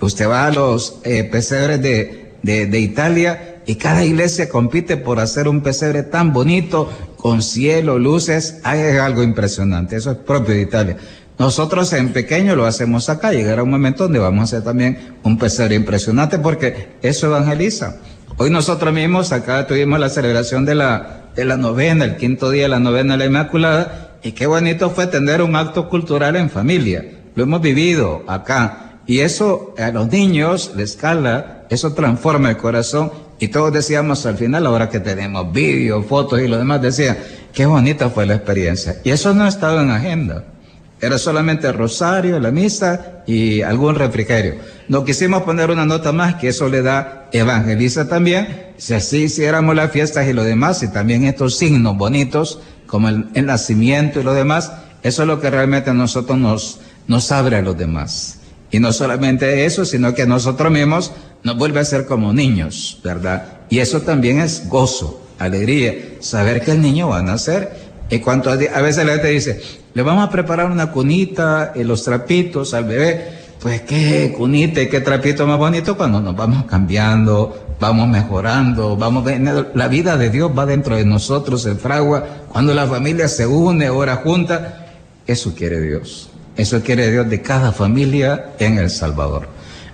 Usted 0.00 0.28
va 0.28 0.46
a 0.46 0.50
los 0.50 1.00
eh, 1.04 1.24
pesebres 1.24 1.80
de, 1.80 2.34
de, 2.42 2.66
de 2.66 2.80
Italia 2.80 3.54
y 3.66 3.76
cada 3.76 4.04
iglesia 4.04 4.48
compite 4.48 4.96
por 4.96 5.18
hacer 5.18 5.48
un 5.48 5.62
pesebre 5.62 6.02
tan 6.02 6.32
bonito, 6.32 6.90
con 7.16 7.42
cielo, 7.42 7.98
luces, 7.98 8.60
hay 8.64 8.98
algo 8.98 9.22
impresionante, 9.22 9.96
eso 9.96 10.10
es 10.10 10.18
propio 10.18 10.54
de 10.54 10.60
Italia. 10.60 10.96
Nosotros 11.38 11.90
en 11.94 12.12
pequeño 12.12 12.54
lo 12.54 12.66
hacemos 12.66 13.08
acá, 13.08 13.32
llegará 13.32 13.62
un 13.62 13.70
momento 13.70 14.04
donde 14.04 14.18
vamos 14.18 14.40
a 14.40 14.44
hacer 14.44 14.62
también 14.62 15.16
un 15.22 15.38
pesebre 15.38 15.74
impresionante 15.74 16.38
porque 16.38 16.90
eso 17.00 17.28
evangeliza. 17.28 17.96
Hoy 18.36 18.50
nosotros 18.50 18.92
mismos 18.92 19.30
acá 19.30 19.64
tuvimos 19.64 20.00
la 20.00 20.08
celebración 20.08 20.64
de 20.64 20.74
la, 20.74 21.22
de 21.36 21.44
la 21.44 21.56
novena, 21.56 22.04
el 22.04 22.16
quinto 22.16 22.50
día 22.50 22.64
de 22.64 22.68
la 22.68 22.80
novena 22.80 23.12
de 23.12 23.18
la 23.18 23.26
Inmaculada, 23.26 24.18
y 24.24 24.32
qué 24.32 24.46
bonito 24.46 24.90
fue 24.90 25.06
tener 25.06 25.40
un 25.40 25.54
acto 25.54 25.88
cultural 25.88 26.34
en 26.34 26.50
familia. 26.50 27.04
Lo 27.36 27.44
hemos 27.44 27.60
vivido 27.60 28.24
acá. 28.26 28.98
Y 29.06 29.20
eso 29.20 29.74
a 29.78 29.90
los 29.92 30.08
niños 30.10 30.72
les 30.74 30.96
cala, 30.96 31.64
eso 31.70 31.92
transforma 31.94 32.50
el 32.50 32.56
corazón. 32.56 33.12
Y 33.38 33.48
todos 33.48 33.72
decíamos 33.72 34.26
al 34.26 34.36
final, 34.36 34.66
ahora 34.66 34.88
que 34.88 34.98
tenemos 34.98 35.52
vídeos, 35.52 36.04
fotos 36.06 36.40
y 36.40 36.48
lo 36.48 36.58
demás, 36.58 36.82
decía, 36.82 37.16
qué 37.52 37.66
bonita 37.66 38.10
fue 38.10 38.26
la 38.26 38.34
experiencia. 38.34 38.96
Y 39.04 39.10
eso 39.10 39.32
no 39.32 39.46
estaba 39.46 39.82
en 39.82 39.90
agenda. 39.90 40.44
Era 41.00 41.18
solamente 41.18 41.66
el 41.66 41.74
rosario, 41.74 42.38
la 42.38 42.50
misa 42.50 43.22
y 43.26 43.62
algún 43.62 43.94
refrigerio. 43.94 44.54
No 44.88 45.04
quisimos 45.04 45.42
poner 45.42 45.70
una 45.70 45.84
nota 45.84 46.12
más 46.12 46.36
que 46.36 46.48
eso 46.48 46.68
le 46.68 46.82
da 46.82 47.28
evangeliza 47.32 48.08
también. 48.08 48.72
Si 48.76 48.94
así 48.94 49.24
hiciéramos 49.24 49.74
las 49.74 49.90
fiestas 49.90 50.28
y 50.28 50.32
lo 50.32 50.44
demás, 50.44 50.82
y 50.82 50.88
también 50.88 51.24
estos 51.24 51.56
signos 51.56 51.96
bonitos, 51.96 52.60
como 52.86 53.08
el, 53.08 53.46
nacimiento 53.46 54.20
y 54.20 54.22
lo 54.22 54.34
demás, 54.34 54.72
eso 55.02 55.22
es 55.22 55.28
lo 55.28 55.40
que 55.40 55.50
realmente 55.50 55.90
a 55.90 55.94
nosotros 55.94 56.38
nos, 56.38 56.80
nos 57.06 57.30
abre 57.32 57.56
a 57.56 57.62
los 57.62 57.76
demás. 57.76 58.38
Y 58.70 58.80
no 58.80 58.92
solamente 58.92 59.64
eso, 59.64 59.84
sino 59.84 60.14
que 60.14 60.26
nosotros 60.26 60.72
mismos 60.72 61.12
nos 61.42 61.56
vuelve 61.56 61.80
a 61.80 61.84
ser 61.84 62.06
como 62.06 62.32
niños, 62.32 63.00
¿verdad? 63.04 63.58
Y 63.68 63.78
eso 63.78 64.00
también 64.00 64.40
es 64.40 64.68
gozo, 64.68 65.22
alegría, 65.38 65.94
saber 66.20 66.62
que 66.62 66.72
el 66.72 66.80
niño 66.80 67.08
va 67.08 67.18
a 67.18 67.22
nacer. 67.22 67.83
Y 68.14 68.20
cuanto 68.20 68.48
a, 68.48 68.56
veces 68.56 69.04
la 69.04 69.14
gente 69.14 69.28
dice, 69.28 69.60
le 69.92 70.02
vamos 70.02 70.24
a 70.24 70.30
preparar 70.30 70.70
una 70.70 70.92
cunita, 70.92 71.72
y 71.74 71.82
los 71.82 72.04
trapitos 72.04 72.72
al 72.72 72.84
bebé. 72.84 73.44
Pues 73.60 73.80
qué 73.80 74.32
cunita 74.36 74.80
y 74.82 74.88
qué 74.88 75.00
trapito 75.00 75.46
más 75.46 75.58
bonito 75.58 75.96
cuando 75.96 76.20
nos 76.20 76.36
vamos 76.36 76.64
cambiando, 76.66 77.74
vamos 77.80 78.06
mejorando, 78.08 78.94
vamos 78.94 79.24
la 79.74 79.88
vida 79.88 80.16
de 80.16 80.28
Dios 80.28 80.52
va 80.56 80.66
dentro 80.66 80.96
de 80.96 81.04
nosotros, 81.04 81.64
el 81.64 81.76
fragua, 81.76 82.24
cuando 82.52 82.72
la 82.74 82.86
familia 82.86 83.26
se 83.26 83.46
une, 83.46 83.88
ora 83.88 84.16
junta, 84.16 84.86
eso 85.26 85.54
quiere 85.54 85.80
Dios. 85.80 86.30
Eso 86.56 86.80
quiere 86.82 87.10
Dios 87.10 87.28
de 87.28 87.42
cada 87.42 87.72
familia 87.72 88.52
en 88.60 88.78
El 88.78 88.90
Salvador. 88.90 89.48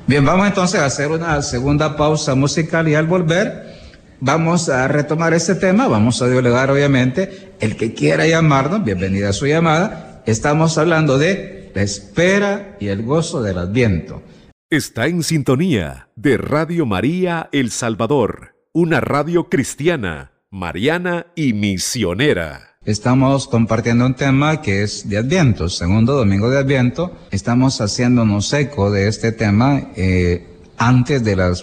Bien, 0.06 0.26
vamos 0.26 0.46
entonces 0.46 0.80
a 0.80 0.84
hacer 0.86 1.10
una 1.10 1.40
segunda 1.40 1.96
pausa 1.96 2.34
musical 2.34 2.86
y 2.86 2.96
al 2.96 3.06
volver 3.06 3.78
vamos 4.20 4.68
a 4.68 4.86
retomar 4.88 5.32
este 5.32 5.54
tema, 5.54 5.88
vamos 5.88 6.20
a 6.20 6.28
dialogar 6.28 6.70
obviamente. 6.70 7.49
El 7.60 7.76
que 7.76 7.92
quiera 7.92 8.26
llamarnos, 8.26 8.82
bienvenida 8.82 9.28
a 9.28 9.32
su 9.34 9.46
llamada. 9.46 10.22
Estamos 10.24 10.78
hablando 10.78 11.18
de 11.18 11.70
la 11.74 11.82
espera 11.82 12.78
y 12.80 12.88
el 12.88 13.02
gozo 13.02 13.42
del 13.42 13.58
adviento. 13.58 14.22
Está 14.70 15.08
en 15.08 15.22
sintonía 15.22 16.08
de 16.16 16.38
Radio 16.38 16.86
María 16.86 17.50
El 17.52 17.70
Salvador, 17.70 18.54
una 18.72 19.02
radio 19.02 19.50
cristiana, 19.50 20.32
mariana 20.50 21.26
y 21.34 21.52
misionera. 21.52 22.78
Estamos 22.86 23.46
compartiendo 23.46 24.06
un 24.06 24.14
tema 24.14 24.62
que 24.62 24.82
es 24.82 25.06
de 25.10 25.18
Adviento, 25.18 25.68
segundo 25.68 26.14
domingo 26.14 26.48
de 26.48 26.60
Adviento. 26.60 27.14
Estamos 27.30 27.82
haciéndonos 27.82 28.50
eco 28.54 28.90
de 28.90 29.06
este 29.06 29.32
tema 29.32 29.90
eh, 29.96 30.46
antes 30.78 31.22
de, 31.22 31.36
las, 31.36 31.62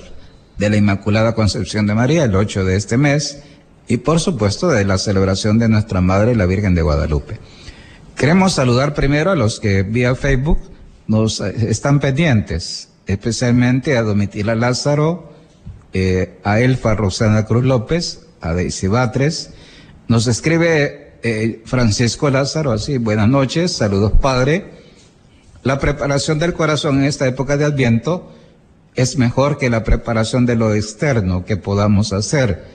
de 0.60 0.70
la 0.70 0.78
Inmaculada 0.78 1.34
Concepción 1.34 1.88
de 1.88 1.96
María, 1.96 2.26
el 2.26 2.36
8 2.36 2.66
de 2.66 2.76
este 2.76 2.98
mes, 2.98 3.42
y 3.88 3.98
por 3.98 4.20
supuesto 4.20 4.70
de 4.70 4.86
la 4.86 4.98
celebración 4.98 5.60
de 5.60 5.70
nuestra 5.70 6.02
Madre, 6.02 6.36
la 6.36 6.46
Virgen 6.46 6.76
de 6.76 6.82
Guadalupe. 6.82 7.40
Queremos 8.16 8.54
saludar 8.54 8.94
primero 8.94 9.32
a 9.32 9.36
los 9.36 9.60
que 9.60 9.84
vía 9.84 10.16
Facebook 10.16 10.60
nos 11.08 11.40
eh, 11.40 11.70
están 11.70 12.00
pendientes, 12.00 12.90
especialmente 13.06 13.98
a 13.98 14.04
Domitila 14.04 14.56
Lázaro, 14.56 15.32
eh, 15.94 16.38
a 16.44 16.60
Elfa 16.60 16.96
Rosana 16.96 17.46
Cruz 17.46 17.64
López, 17.64 18.28
a 18.42 18.54
Daisy 18.54 18.88
Batres. 18.88 19.52
Nos 20.08 20.28
escribe 20.28 21.14
eh, 21.24 21.62
Francisco 21.66 22.30
Lázaro, 22.30 22.72
así, 22.72 22.98
buenas 22.98 23.30
noches, 23.30 23.72
saludos 23.72 24.14
Padre. 24.22 24.78
La 25.64 25.80
preparación 25.80 26.40
del 26.40 26.54
corazón 26.54 27.00
en 27.00 27.06
esta 27.06 27.28
época 27.28 27.58
de 27.58 27.66
Adviento 27.66 28.32
es 28.96 29.18
mejor 29.18 29.58
que 29.58 29.70
la 29.70 29.84
preparación 29.84 30.46
de 30.46 30.56
lo 30.56 30.74
externo 30.74 31.46
que 31.46 31.56
podamos 31.58 32.14
hacer. 32.14 32.66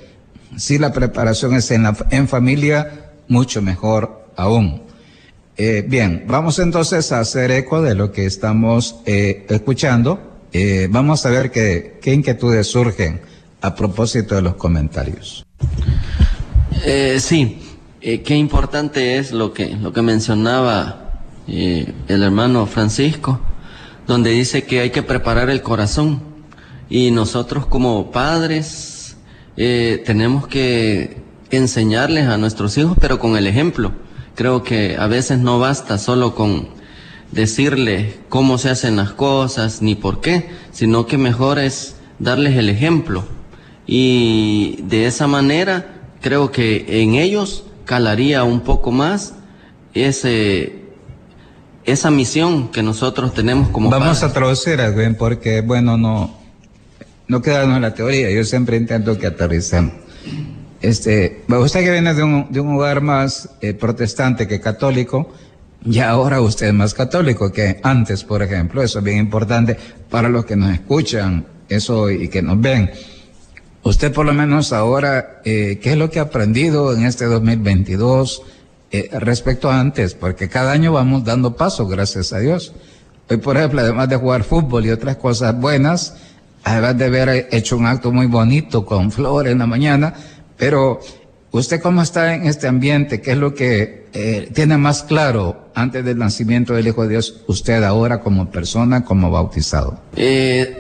Si 0.57 0.79
la 0.79 0.93
preparación 0.93 1.55
es 1.55 1.71
en, 1.71 1.85
la, 1.85 1.97
en 2.11 2.29
familia, 2.29 3.13
mucho 3.29 3.63
mejor 3.63 4.29
aún. 4.37 4.83
Eh, 5.57 5.85
bien, 5.87 6.25
vamos 6.27 6.59
entonces 6.59 7.13
a 7.13 7.21
hacer 7.21 7.51
eco 7.51 7.83
de 7.83 7.95
lo 7.95 8.11
que 8.13 8.27
estamos 8.27 8.97
eh, 9.07 9.47
escuchando. 9.49 10.41
vamos 10.91 11.25
a 11.25 11.31
ver 11.31 11.51
qué, 11.51 11.99
qué 12.03 12.13
inquietudes 12.13 12.67
surgen 12.67 13.21
a 13.61 13.75
propósito 13.75 14.35
de 14.35 14.43
los 14.43 14.55
comentarios. 14.55 15.47
sí, 17.19 17.63
eh, 18.05 18.23
qué 18.23 18.35
importante 18.35 19.17
es 19.19 19.31
lo 19.31 19.53
que, 19.53 19.77
lo 19.77 19.93
que 19.93 20.03
mencionaba 20.03 21.23
eh, 21.47 21.95
el 22.09 22.25
hermano 22.25 22.67
Francisco, 22.67 23.39
donde 24.09 24.31
dice 24.31 24.65
que 24.65 24.81
hay 24.81 24.91
que 24.91 25.05
preparar 25.05 25.51
el 25.51 25.63
corazón. 25.63 26.21
Y 26.91 27.13
nosotros 27.13 27.65
como 27.65 28.11
padres 28.11 28.67
eh, 29.57 30.03
tenemos 30.05 30.47
que 30.47 31.23
enseñarles 31.51 32.27
a 32.27 32.39
nuestros 32.39 32.77
hijos, 32.79 32.97
pero 33.01 33.19
con 33.19 33.37
el 33.37 33.47
ejemplo. 33.47 33.93
Creo 34.35 34.63
que 34.63 34.97
a 34.99 35.07
veces 35.07 35.39
no 35.39 35.59
basta 35.59 35.99
solo 35.99 36.35
con 36.35 36.69
decirles 37.31 38.15
cómo 38.29 38.59
se 38.59 38.71
hacen 38.71 38.97
las 38.97 39.13
cosas 39.13 39.83
ni 39.83 39.95
por 39.95 40.21
qué, 40.21 40.51
sino 40.73 41.07
que 41.07 41.19
mejor 41.19 41.59
es 41.59 41.97
darles 42.19 42.57
el 42.57 42.69
ejemplo. 42.71 43.25
Y 43.87 44.79
de 44.85 45.07
esa 45.07 45.27
manera 45.27 46.01
creo 46.21 46.51
que 46.51 47.03
en 47.03 47.15
ellos 47.15 47.65
calaría 47.85 48.45
un 48.45 48.61
poco 48.61 48.91
más 48.91 49.35
ese, 49.93 50.83
esa 51.85 52.11
misión 52.11 52.69
que 52.69 52.83
nosotros 52.83 53.35
tenemos 53.35 53.69
como 53.69 53.91
Vamos 53.91 54.23
a 54.23 54.33
traducir, 54.33 54.81
Edwin, 54.81 55.15
porque, 55.17 55.61
bueno, 55.61 55.99
no, 55.99 56.42
no 57.29 57.43
quedarnos 57.43 57.77
en 57.77 57.83
la 57.83 57.95
teoría. 57.95 58.31
Yo 58.31 58.45
siempre 58.45 58.77
intento 58.77 59.19
que 59.19 59.27
aterricemos. 59.27 59.95
Este, 60.81 61.45
usted 61.49 61.85
que 61.85 61.91
viene 61.93 62.13
de 62.13 62.23
un, 62.23 62.47
de 62.51 62.61
un 62.61 62.75
hogar 62.75 63.01
más 63.01 63.49
eh, 63.61 63.73
protestante 63.73 64.49
que 64.49 64.61
católico, 64.61 65.33
y 65.85 65.99
ahora 65.99 66.41
usted 66.41 66.69
es 66.69 66.75
más 66.75 66.95
católico 66.95 67.53
que 67.53 67.81
antes, 67.83 68.25
por 68.25 68.43
ejemplo. 68.43 68.83
Eso 68.83 68.99
es 68.99 69.05
bien 69.05 69.19
importante 69.19 69.77
para 70.11 70.29
los 70.29 70.45
que 70.45 70.57
nos 70.57 70.73
escuchan, 70.73 71.47
eso 71.69 72.11
y 72.11 72.29
que 72.29 72.43
nos 72.43 72.61
ven. 72.61 72.91
Usted 73.85 74.13
por 74.13 74.27
lo 74.27 74.33
menos 74.33 74.73
ahora, 74.73 75.41
eh, 75.45 75.81
¿qué 75.83 75.93
es 75.93 75.97
lo 75.97 76.09
que 76.11 76.21
ha 76.21 76.23
aprendido 76.23 76.95
en 76.95 77.05
este 77.05 77.25
2022 77.25 78.43
eh, 78.93 79.11
respecto 79.19 79.71
a 79.71 79.81
antes? 79.81 80.15
Porque 80.15 80.49
cada 80.49 80.73
año 80.73 80.93
vamos 80.93 81.25
dando 81.25 81.57
pasos, 81.57 81.89
gracias 81.89 82.33
a 82.33 82.39
Dios. 82.39 82.73
Hoy, 83.29 83.39
por 83.39 83.57
ejemplo, 83.57 83.81
además 83.81 84.09
de 84.09 84.17
jugar 84.17 84.45
fútbol 84.45 84.87
y 84.87 84.91
otras 84.91 85.17
cosas 85.17 85.59
buenas, 85.59 86.17
además 86.65 86.99
de 86.99 87.05
haber 87.07 87.49
hecho 87.51 87.77
un 87.77 87.87
acto 87.87 88.13
muy 88.13 88.27
bonito 88.27 88.85
con 88.85 89.11
flores 89.11 89.53
en 89.53 89.59
la 89.59 89.67
mañana, 89.67 90.15
pero 90.57 91.01
¿usted 91.51 91.81
cómo 91.81 92.03
está 92.03 92.35
en 92.35 92.47
este 92.47 92.69
ambiente? 92.69 93.21
¿Qué 93.21 93.33
es 93.33 93.39
lo 93.39 93.55
que 93.55 94.07
eh, 94.13 94.51
tiene 94.55 94.77
más 94.77 95.03
claro 95.03 95.71
antes 95.75 96.05
del 96.05 96.19
nacimiento 96.19 96.75
del 96.75 96.87
Hijo 96.87 97.03
de 97.03 97.11
Dios 97.11 97.43
usted 97.47 97.83
ahora 97.83 98.21
como 98.21 98.51
persona, 98.51 99.05
como 99.05 99.31
bautizado? 99.31 100.01
Eh, 100.17 100.77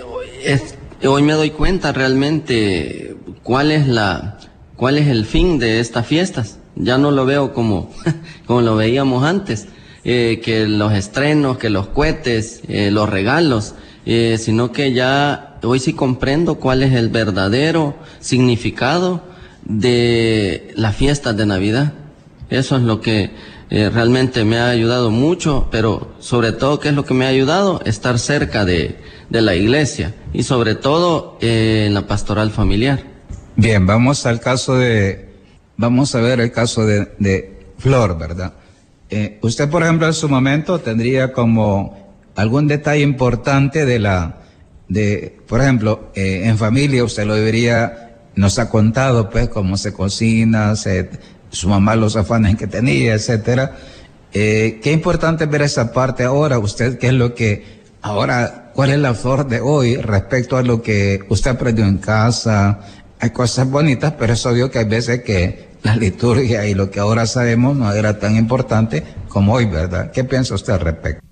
hoy 1.05 1.23
me 1.23 1.33
doy 1.33 1.51
cuenta 1.51 1.92
realmente 1.92 3.16
cuál 3.42 3.73
es 3.73 3.88
la, 3.88 4.38
cuál 4.77 4.99
es 4.99 5.09
el 5.09 5.27
fin 5.27 5.59
de 5.59 5.81
estas 5.81 6.07
fiestas. 6.07 6.59
Ya 6.75 6.97
no 6.97 7.11
lo 7.11 7.27
veo 7.27 7.53
como, 7.53 7.90
como 8.47 8.61
lo 8.61 8.77
veíamos 8.77 9.25
antes. 9.25 9.66
eh, 10.05 10.40
que 10.45 10.66
los 10.66 10.92
estrenos, 10.92 11.59
que 11.59 11.71
los 11.71 11.87
cohetes, 11.88 12.62
los 12.68 13.09
regalos, 13.09 13.77
sino 14.05 14.73
que 14.73 14.92
ya 14.92 15.52
hoy 15.62 15.79
sí 15.79 15.92
comprendo 15.92 16.57
cuál 16.57 16.83
es 16.83 16.92
el 16.92 17.09
verdadero 17.09 17.96
significado 18.20 19.22
de 19.64 20.72
las 20.77 20.96
fiestas 20.96 21.37
de 21.37 21.46
Navidad. 21.46 21.94
Eso 22.51 22.77
es 22.77 22.83
lo 22.83 23.01
que 23.01 23.31
eh, 23.70 23.90
realmente 23.90 24.44
me 24.44 24.59
ha 24.59 24.68
ayudado 24.68 25.11
mucho, 25.11 25.68
pero 25.70 26.12
sobre 26.18 26.53
todo, 26.53 26.79
¿qué 26.79 26.88
es 26.88 26.94
lo 26.94 27.05
que 27.05 27.14
me 27.14 27.25
ha 27.25 27.29
ayudado? 27.29 27.81
Estar 27.85 28.18
cerca 28.18 28.64
de, 28.64 28.96
de 29.31 29.40
la 29.40 29.55
iglesia 29.55 30.14
y 30.33 30.42
sobre 30.42 30.75
todo 30.75 31.38
eh, 31.40 31.85
en 31.87 31.94
la 31.94 32.07
pastoral 32.07 32.51
familiar. 32.51 33.03
Bien, 33.57 33.87
vamos 33.87 34.27
al 34.27 34.40
caso 34.40 34.75
de, 34.75 35.31
vamos 35.77 36.14
a 36.14 36.20
ver 36.20 36.40
el 36.40 36.53
caso 36.53 36.85
de, 36.85 37.12
de 37.18 37.66
Flor, 37.79 38.18
¿verdad? 38.18 38.53
Eh, 39.09 39.38
usted, 39.42 39.68
por 39.70 39.83
ejemplo, 39.83 40.07
en 40.07 40.14
su 40.14 40.29
momento 40.29 40.79
tendría 40.79 41.33
como 41.33 42.14
algún 42.35 42.66
detalle 42.66 43.03
importante 43.03 43.85
de 43.85 43.98
la, 43.98 44.41
de, 44.92 45.38
por 45.46 45.61
ejemplo, 45.61 46.11
eh, 46.14 46.42
en 46.44 46.59
familia 46.59 47.05
usted 47.05 47.24
lo 47.24 47.35
debería, 47.35 48.16
nos 48.35 48.59
ha 48.59 48.68
contado 48.68 49.31
pues 49.31 49.48
cómo 49.48 49.76
se 49.76 49.92
cocina, 49.92 50.74
su 51.50 51.68
mamá 51.68 51.96
los 51.96 52.16
afanes 52.16 52.57
que 52.57 52.66
tenía, 52.66 53.14
etcétera. 53.14 53.76
Eh, 54.33 54.81
qué 54.83 54.92
importante 54.92 55.46
ver 55.46 55.62
esa 55.62 55.92
parte 55.92 56.24
ahora, 56.24 56.59
usted 56.59 56.98
qué 56.98 57.09
es 57.09 57.12
lo 57.12 57.35
que, 57.35 57.83
ahora, 58.00 58.70
cuál 58.74 58.90
es 58.90 58.98
la 58.98 59.14
flor 59.14 59.46
de 59.46 59.61
hoy 59.61 59.96
respecto 59.96 60.57
a 60.57 60.62
lo 60.62 60.83
que 60.83 61.20
usted 61.28 61.50
aprendió 61.52 61.85
en 61.85 61.98
casa. 61.98 62.81
Hay 63.20 63.31
cosas 63.31 63.70
bonitas, 63.70 64.14
pero 64.18 64.33
es 64.33 64.44
obvio 64.46 64.70
que 64.70 64.78
hay 64.78 64.87
veces 64.87 65.22
que 65.22 65.72
la 65.83 65.96
liturgia 65.96 66.66
y 66.66 66.74
lo 66.74 66.90
que 66.90 67.00
ahora 67.00 67.26
sabemos 67.26 67.76
no 67.76 67.92
era 67.92 68.18
tan 68.18 68.37
importante 68.37 69.02
como 69.28 69.55
hoy, 69.55 69.66
¿verdad? 69.66 70.11
¿Qué 70.12 70.24
piensa 70.24 70.55
usted 70.55 70.74
al 70.74 70.81
respecto? 70.81 71.22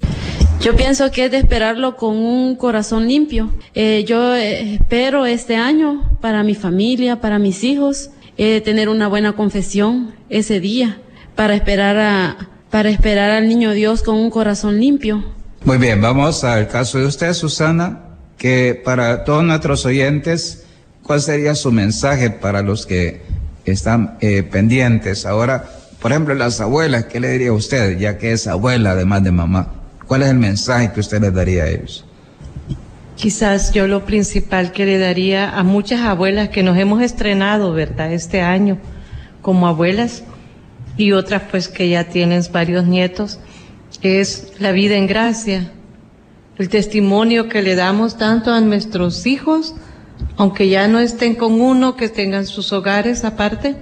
Yo 0.61 0.77
pienso 0.77 1.11
que 1.11 1.25
es 1.25 1.31
de 1.31 1.39
esperarlo 1.39 1.97
con 1.97 2.17
un 2.17 2.55
corazón 2.55 3.09
limpio. 3.09 3.51
Eh, 3.75 4.05
yo 4.07 4.37
eh, 4.37 4.75
espero 4.75 5.25
este 5.25 5.57
año 5.57 6.19
para 6.21 6.43
mi 6.43 6.55
familia, 6.55 7.21
para 7.21 7.39
mis 7.39 7.65
hijos, 7.65 8.11
eh, 8.37 8.61
tener 8.61 8.91
una 8.91 9.09
buena 9.09 9.33
confesión 9.33 10.15
ese 10.29 10.61
día 10.61 10.99
para 11.35 11.55
esperar 11.55 11.97
a 11.97 12.51
para 12.71 12.89
esperar 12.89 13.31
al 13.31 13.49
niño 13.49 13.73
Dios 13.73 14.03
con 14.03 14.17
un 14.17 14.31
corazón 14.31 14.79
limpio. 14.79 15.25
Muy 15.65 15.79
bien, 15.79 16.01
vamos 16.01 16.45
al 16.45 16.69
caso 16.69 16.99
de 16.99 17.07
usted, 17.07 17.33
Susana, 17.35 18.01
que 18.39 18.81
para 18.85 19.25
todos 19.25 19.43
nuestros 19.45 19.85
oyentes, 19.85 20.65
¿cuál 21.03 21.21
sería 21.21 21.55
su 21.55 21.73
mensaje 21.73 22.31
para 22.31 22.63
los 22.63 22.87
que 22.87 23.23
están 23.65 24.17
eh, 24.21 24.43
pendientes? 24.43 25.27
Ahora, 25.27 25.69
por 26.01 26.13
ejemplo, 26.13 26.35
las 26.35 26.61
abuelas, 26.61 27.07
¿qué 27.07 27.21
le 27.21 27.31
diría 27.31 27.51
a 27.51 27.55
usted, 27.55 27.99
ya 27.99 28.17
que 28.19 28.33
es 28.33 28.47
abuela 28.47 28.93
además 28.93 29.25
de 29.25 29.33
mamá? 29.33 29.80
¿Cuál 30.11 30.23
es 30.23 30.31
el 30.31 30.39
mensaje 30.39 30.91
que 30.93 30.99
usted 30.99 31.21
les 31.21 31.33
daría 31.33 31.63
a 31.63 31.69
ellos? 31.69 32.05
Quizás 33.15 33.71
yo 33.71 33.87
lo 33.87 34.05
principal 34.05 34.73
que 34.73 34.85
le 34.85 34.99
daría 34.99 35.57
a 35.57 35.63
muchas 35.63 36.01
abuelas 36.01 36.49
que 36.49 36.65
nos 36.65 36.77
hemos 36.79 37.01
estrenado, 37.01 37.73
¿verdad? 37.73 38.13
Este 38.13 38.41
año 38.41 38.79
como 39.41 39.69
abuelas 39.69 40.25
y 40.97 41.13
otras 41.13 41.43
pues 41.49 41.69
que 41.69 41.89
ya 41.89 42.09
tienen 42.09 42.43
varios 42.51 42.87
nietos, 42.87 43.39
es 44.03 44.55
la 44.59 44.73
vida 44.73 44.97
en 44.97 45.07
gracia, 45.07 45.71
el 46.59 46.69
testimonio 46.69 47.49
que 47.49 47.63
le 47.63 47.77
damos 47.77 48.19
tanto 48.19 48.53
a 48.53 48.61
nuestros 48.61 49.27
hijos, 49.27 49.77
aunque 50.37 50.69
ya 50.69 50.89
no 50.89 50.99
estén 50.99 51.37
con 51.37 51.61
uno, 51.61 51.95
que 51.95 52.09
tengan 52.09 52.47
sus 52.47 52.73
hogares 52.73 53.25
aparte, 53.25 53.77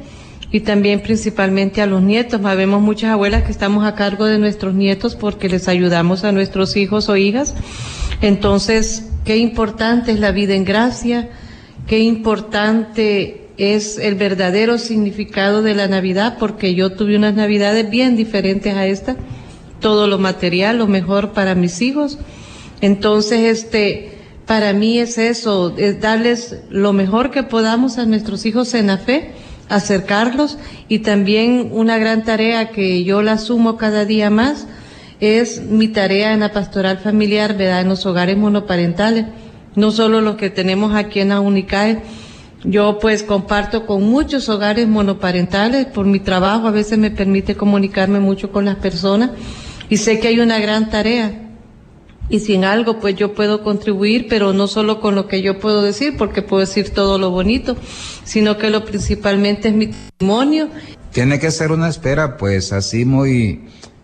y 0.51 0.61
también 0.61 1.01
principalmente 1.01 1.83
a 1.83 1.87
los 1.87 2.03
nietos. 2.03 2.41
Vemos 2.43 2.81
muchas 2.81 3.11
abuelas 3.11 3.45
que 3.45 3.53
estamos 3.53 3.85
a 3.85 3.95
cargo 3.95 4.27
de 4.27 4.39
nuestros 4.39 4.75
nietos 4.75 5.15
porque 5.15 5.49
les 5.49 5.69
ayudamos 5.69 6.25
a 6.25 6.33
nuestros 6.33 6.77
hijos 6.77 7.09
o 7.09 7.17
hijas. 7.17 7.55
Entonces, 8.23 9.11
qué 9.25 9.37
importante 9.37 10.13
es 10.13 10.21
la 10.21 10.33
vida 10.33 10.55
en 10.55 10.65
gracia, 10.65 11.29
qué 11.87 12.01
importante 12.01 13.49
es 13.59 13.99
el 13.99 14.15
verdadero 14.15 14.79
significado 14.79 15.63
de 15.63 15.75
la 15.75 15.89
Navidad, 15.89 16.37
porque 16.39 16.75
yo 16.75 16.93
tuve 16.93 17.17
unas 17.17 17.35
Navidades 17.35 17.91
bien 17.91 18.17
diferentes 18.17 18.75
a 18.75 18.87
esta, 18.87 19.17
todo 19.81 20.07
lo 20.07 20.19
material, 20.19 20.79
lo 20.79 20.87
mejor 20.87 21.33
para 21.33 21.55
mis 21.55 21.83
hijos. 21.83 22.19
Entonces, 22.81 23.41
este, 23.41 24.13
para 24.47 24.73
mí 24.73 24.99
es 24.99 25.19
eso, 25.19 25.75
es 25.77 26.01
darles 26.01 26.61
lo 26.71 26.93
mejor 26.93 27.31
que 27.31 27.43
podamos 27.43 27.99
a 27.99 28.07
nuestros 28.07 28.47
hijos 28.47 28.73
en 28.75 28.87
la 28.87 28.99
fe 28.99 29.33
acercarlos 29.69 30.59
y 30.89 31.01
también 31.01 31.71
una 31.73 31.99
gran 31.99 32.25
tarea 32.25 32.71
que 32.71 33.05
yo 33.05 33.23
la 33.23 33.33
asumo 33.33 33.77
cada 33.77 34.05
día 34.05 34.31
más 34.31 34.67
es 35.21 35.63
mi 35.63 35.89
tarea 35.89 36.33
en 36.33 36.41
la 36.41 36.53
pastoral 36.53 36.99
familiar, 36.99 37.57
¿verdad? 37.57 37.81
En 37.81 37.89
los 37.89 38.07
hogares 38.07 38.37
monoparentales, 38.37 39.27
no 39.75 39.91
solo 39.91 40.21
los 40.21 40.37
que 40.37 40.51
tenemos 40.51 40.95
aquí 40.95 41.21
en 41.21 41.31
la 41.31 41.41
UNICAE. 41.41 42.03
Yo 42.65 42.99
pues 42.99 43.23
comparto 43.23 43.87
con 43.87 44.03
muchos 44.03 44.49
hogares 44.49 44.89
monoparentales 44.89 45.87
por 45.87 46.07
mi 46.07 46.19
trabajo, 46.19 46.67
a 46.67 46.73
veces 46.73 46.99
me 46.99 47.11
permite 47.11 47.57
comunicarme 47.57 48.19
mucho 48.19 48.51
con 48.51 48.65
las 48.65 48.77
personas 48.77 49.31
y 49.89 49.99
sé 49.99 50.19
que 50.19 50.29
hay 50.29 50.41
una 50.41 50.59
gran 50.59 50.91
tarea 50.91 51.48
y 52.31 52.41
si 52.41 52.55
en 52.55 52.65
algo 52.65 53.01
pues 53.01 53.17
yo 53.17 53.35
puedo 53.35 53.63
contribuir, 53.63 54.27
pero 54.29 54.53
no 54.53 54.69
solo 54.69 55.01
con 55.01 55.15
lo 55.15 55.29
que 55.29 55.43
yo 55.43 55.59
puedo 55.59 55.83
decir, 55.83 56.17
porque 56.17 56.43
puedo 56.43 56.61
decir 56.61 56.91
todo 56.91 57.19
lo 57.19 57.31
bonito, 57.31 57.77
sino 58.25 58.59
que 58.59 58.71
lo 58.71 58.85
principalmente 58.85 59.69
es 59.69 59.75
mi 59.75 59.89
testimonio. 59.89 60.69
Tiene 61.13 61.39
que 61.39 61.51
ser 61.51 61.73
una 61.73 61.89
espera 61.89 62.37
pues 62.37 62.73
así 62.73 63.05
muy, 63.05 63.63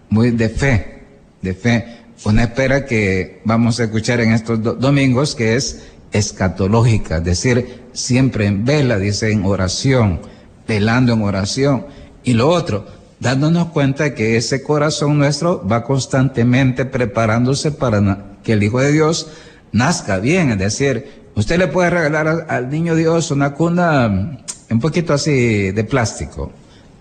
muy 0.08 0.30
de 0.30 0.48
fe, 0.48 1.02
de 1.42 1.54
fe, 1.54 1.98
una 2.24 2.44
espera 2.44 2.86
que 2.86 3.40
vamos 3.44 3.78
a 3.78 3.84
escuchar 3.84 4.20
en 4.20 4.32
estos 4.32 4.62
do 4.62 4.74
domingos 4.74 5.34
que 5.34 5.56
es 5.56 5.84
escatológica, 6.12 7.18
es 7.18 7.24
decir, 7.24 7.82
siempre 7.92 8.46
en 8.46 8.64
vela, 8.64 8.98
dice 8.98 9.32
en 9.32 9.44
oración, 9.44 10.20
velando 10.66 11.12
en 11.12 11.22
oración. 11.22 11.86
Y 12.22 12.32
lo 12.32 12.48
otro, 12.48 12.86
dándonos 13.24 13.68
cuenta 13.68 14.14
que 14.14 14.36
ese 14.36 14.62
corazón 14.62 15.16
nuestro 15.16 15.66
va 15.66 15.82
constantemente 15.82 16.84
preparándose 16.84 17.72
para 17.72 18.36
que 18.42 18.52
el 18.52 18.62
Hijo 18.62 18.80
de 18.80 18.92
Dios 18.92 19.28
nazca 19.72 20.18
bien. 20.18 20.50
Es 20.50 20.58
decir, 20.58 21.22
usted 21.34 21.58
le 21.58 21.68
puede 21.68 21.88
regalar 21.88 22.44
al 22.50 22.68
niño 22.68 22.94
Dios 22.94 23.30
una 23.30 23.54
cuna 23.54 24.38
un 24.70 24.78
poquito 24.78 25.14
así 25.14 25.72
de 25.72 25.84
plástico, 25.84 26.52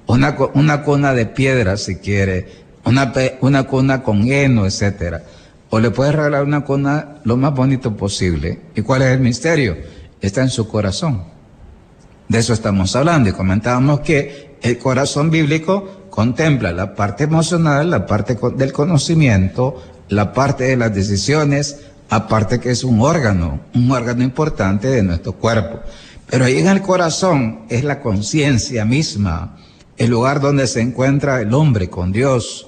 una, 0.07 0.37
una 0.53 0.83
cuna 0.83 1.13
de 1.13 1.25
piedra 1.25 1.75
si 1.75 1.97
quiere, 1.97 2.47
una, 2.85 3.11
una 3.41 3.63
cuna 3.63 4.01
con 4.01 4.31
heno, 4.31 4.65
etcétera. 4.65 5.23
O 5.71 5.79
le 5.81 5.91
puede 5.91 6.13
regalar 6.13 6.45
una 6.45 6.63
cuna 6.63 7.15
lo 7.25 7.35
más 7.35 7.53
bonito 7.53 7.97
posible. 7.97 8.61
¿Y 8.75 8.81
cuál 8.81 9.01
es 9.01 9.09
el 9.09 9.19
misterio? 9.19 9.75
Está 10.21 10.41
en 10.41 10.49
su 10.49 10.69
corazón. 10.69 11.25
De 12.29 12.39
eso 12.39 12.53
estamos 12.53 12.95
hablando 12.95 13.27
y 13.27 13.33
comentábamos 13.33 13.99
que 13.99 14.55
el 14.61 14.77
corazón 14.77 15.29
bíblico 15.29 16.02
contempla 16.13 16.71
la 16.71 16.93
parte 16.93 17.23
emocional, 17.23 17.89
la 17.89 18.05
parte 18.05 18.37
del 18.55 18.71
conocimiento, 18.71 19.81
la 20.09 20.31
parte 20.31 20.65
de 20.65 20.77
las 20.77 20.93
decisiones, 20.93 21.77
aparte 22.07 22.59
que 22.59 22.69
es 22.69 22.83
un 22.83 23.01
órgano, 23.01 23.61
un 23.73 23.89
órgano 23.89 24.21
importante 24.21 24.89
de 24.89 25.01
nuestro 25.01 25.33
cuerpo. 25.33 25.79
Pero 26.29 26.45
ahí 26.45 26.59
en 26.59 26.67
el 26.67 26.83
corazón 26.83 27.61
es 27.67 27.83
la 27.83 27.99
conciencia 27.99 28.85
misma, 28.85 29.57
el 29.97 30.11
lugar 30.11 30.39
donde 30.39 30.67
se 30.67 30.81
encuentra 30.81 31.41
el 31.41 31.51
hombre 31.51 31.89
con 31.89 32.11
Dios. 32.11 32.67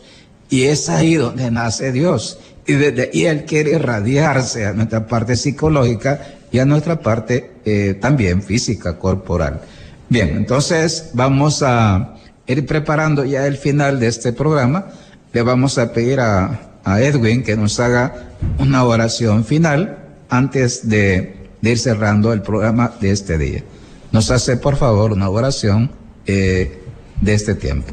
Y 0.49 0.63
es 0.63 0.89
ahí 0.89 1.13
donde 1.13 1.51
nace 1.51 1.91
Dios. 1.91 2.39
Y 2.65 2.73
desde 2.73 3.11
ahí 3.13 3.25
Él 3.27 3.45
quiere 3.45 3.73
irradiarse 3.73 4.65
a 4.65 4.73
nuestra 4.73 5.05
parte 5.05 5.35
psicológica 5.35 6.19
y 6.51 6.57
a 6.57 6.65
nuestra 6.65 6.99
parte 6.99 7.51
eh, 7.63 7.95
también 8.01 8.41
física, 8.41 8.97
corporal. 8.97 9.61
Bien, 10.09 10.29
entonces 10.29 11.11
vamos 11.13 11.61
a 11.61 12.14
ir 12.47 12.65
preparando 12.65 13.25
ya 13.25 13.47
el 13.47 13.57
final 13.57 13.99
de 13.99 14.07
este 14.07 14.33
programa, 14.33 14.87
le 15.33 15.41
vamos 15.41 15.77
a 15.77 15.91
pedir 15.91 16.19
a, 16.19 16.77
a 16.85 17.01
Edwin 17.01 17.43
que 17.43 17.57
nos 17.57 17.79
haga 17.79 18.29
una 18.59 18.83
oración 18.83 19.43
final 19.43 19.97
antes 20.29 20.87
de, 20.87 21.49
ir 21.61 21.79
cerrando 21.79 22.31
el 22.31 22.43
programa 22.43 22.93
de 23.01 23.11
este 23.11 23.37
día. 23.37 23.63
Nos 24.11 24.29
hace, 24.29 24.55
por 24.57 24.75
favor, 24.75 25.11
una 25.11 25.29
oración 25.29 25.91
eh, 26.27 26.83
de 27.21 27.33
este 27.33 27.55
tiempo. 27.55 27.91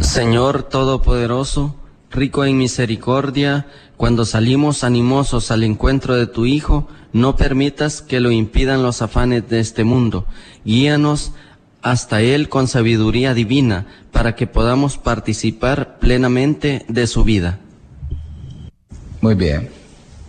Señor 0.00 0.62
Todopoderoso, 0.62 1.76
rico 2.10 2.44
en 2.44 2.56
misericordia, 2.56 3.66
cuando 3.98 4.24
salimos 4.24 4.84
animosos 4.84 5.50
al 5.50 5.64
encuentro 5.64 6.14
de 6.14 6.26
tu 6.26 6.46
Hijo, 6.46 6.88
no 7.12 7.36
permitas 7.36 8.02
que 8.02 8.20
lo 8.20 8.30
impidan 8.30 8.82
los 8.82 9.02
afanes 9.02 9.48
de 9.48 9.60
este 9.60 9.84
mundo. 9.84 10.26
Guíanos 10.64 11.32
hasta 11.86 12.20
Él 12.20 12.48
con 12.48 12.66
sabiduría 12.66 13.32
divina 13.32 13.86
para 14.10 14.34
que 14.34 14.48
podamos 14.48 14.98
participar 14.98 16.00
plenamente 16.00 16.84
de 16.88 17.06
su 17.06 17.22
vida. 17.22 17.60
Muy 19.20 19.36
bien. 19.36 19.68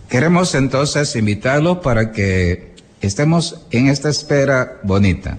Queremos 0.08 0.54
entonces 0.54 1.16
invitarlo 1.16 1.80
para 1.80 2.12
que 2.12 2.76
estemos 3.00 3.66
en 3.72 3.88
esta 3.88 4.08
espera 4.08 4.78
bonita. 4.84 5.38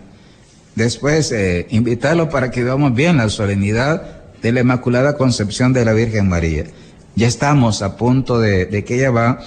Después, 0.76 1.32
eh, 1.32 1.68
invitarlo 1.70 2.28
para 2.28 2.52
que 2.52 2.66
veamos 2.66 2.94
bien 2.94 3.16
la 3.16 3.30
solemnidad 3.30 4.22
de 4.42 4.52
la 4.52 4.60
Inmaculada 4.60 5.16
Concepción 5.16 5.72
de 5.72 5.86
la 5.86 5.94
Virgen 5.94 6.28
María. 6.28 6.66
Ya 7.16 7.28
estamos 7.28 7.82
a 7.82 7.96
punto 7.96 8.42
de, 8.42 8.84
que 8.84 8.96
ella 8.96 9.12
va, 9.12 9.40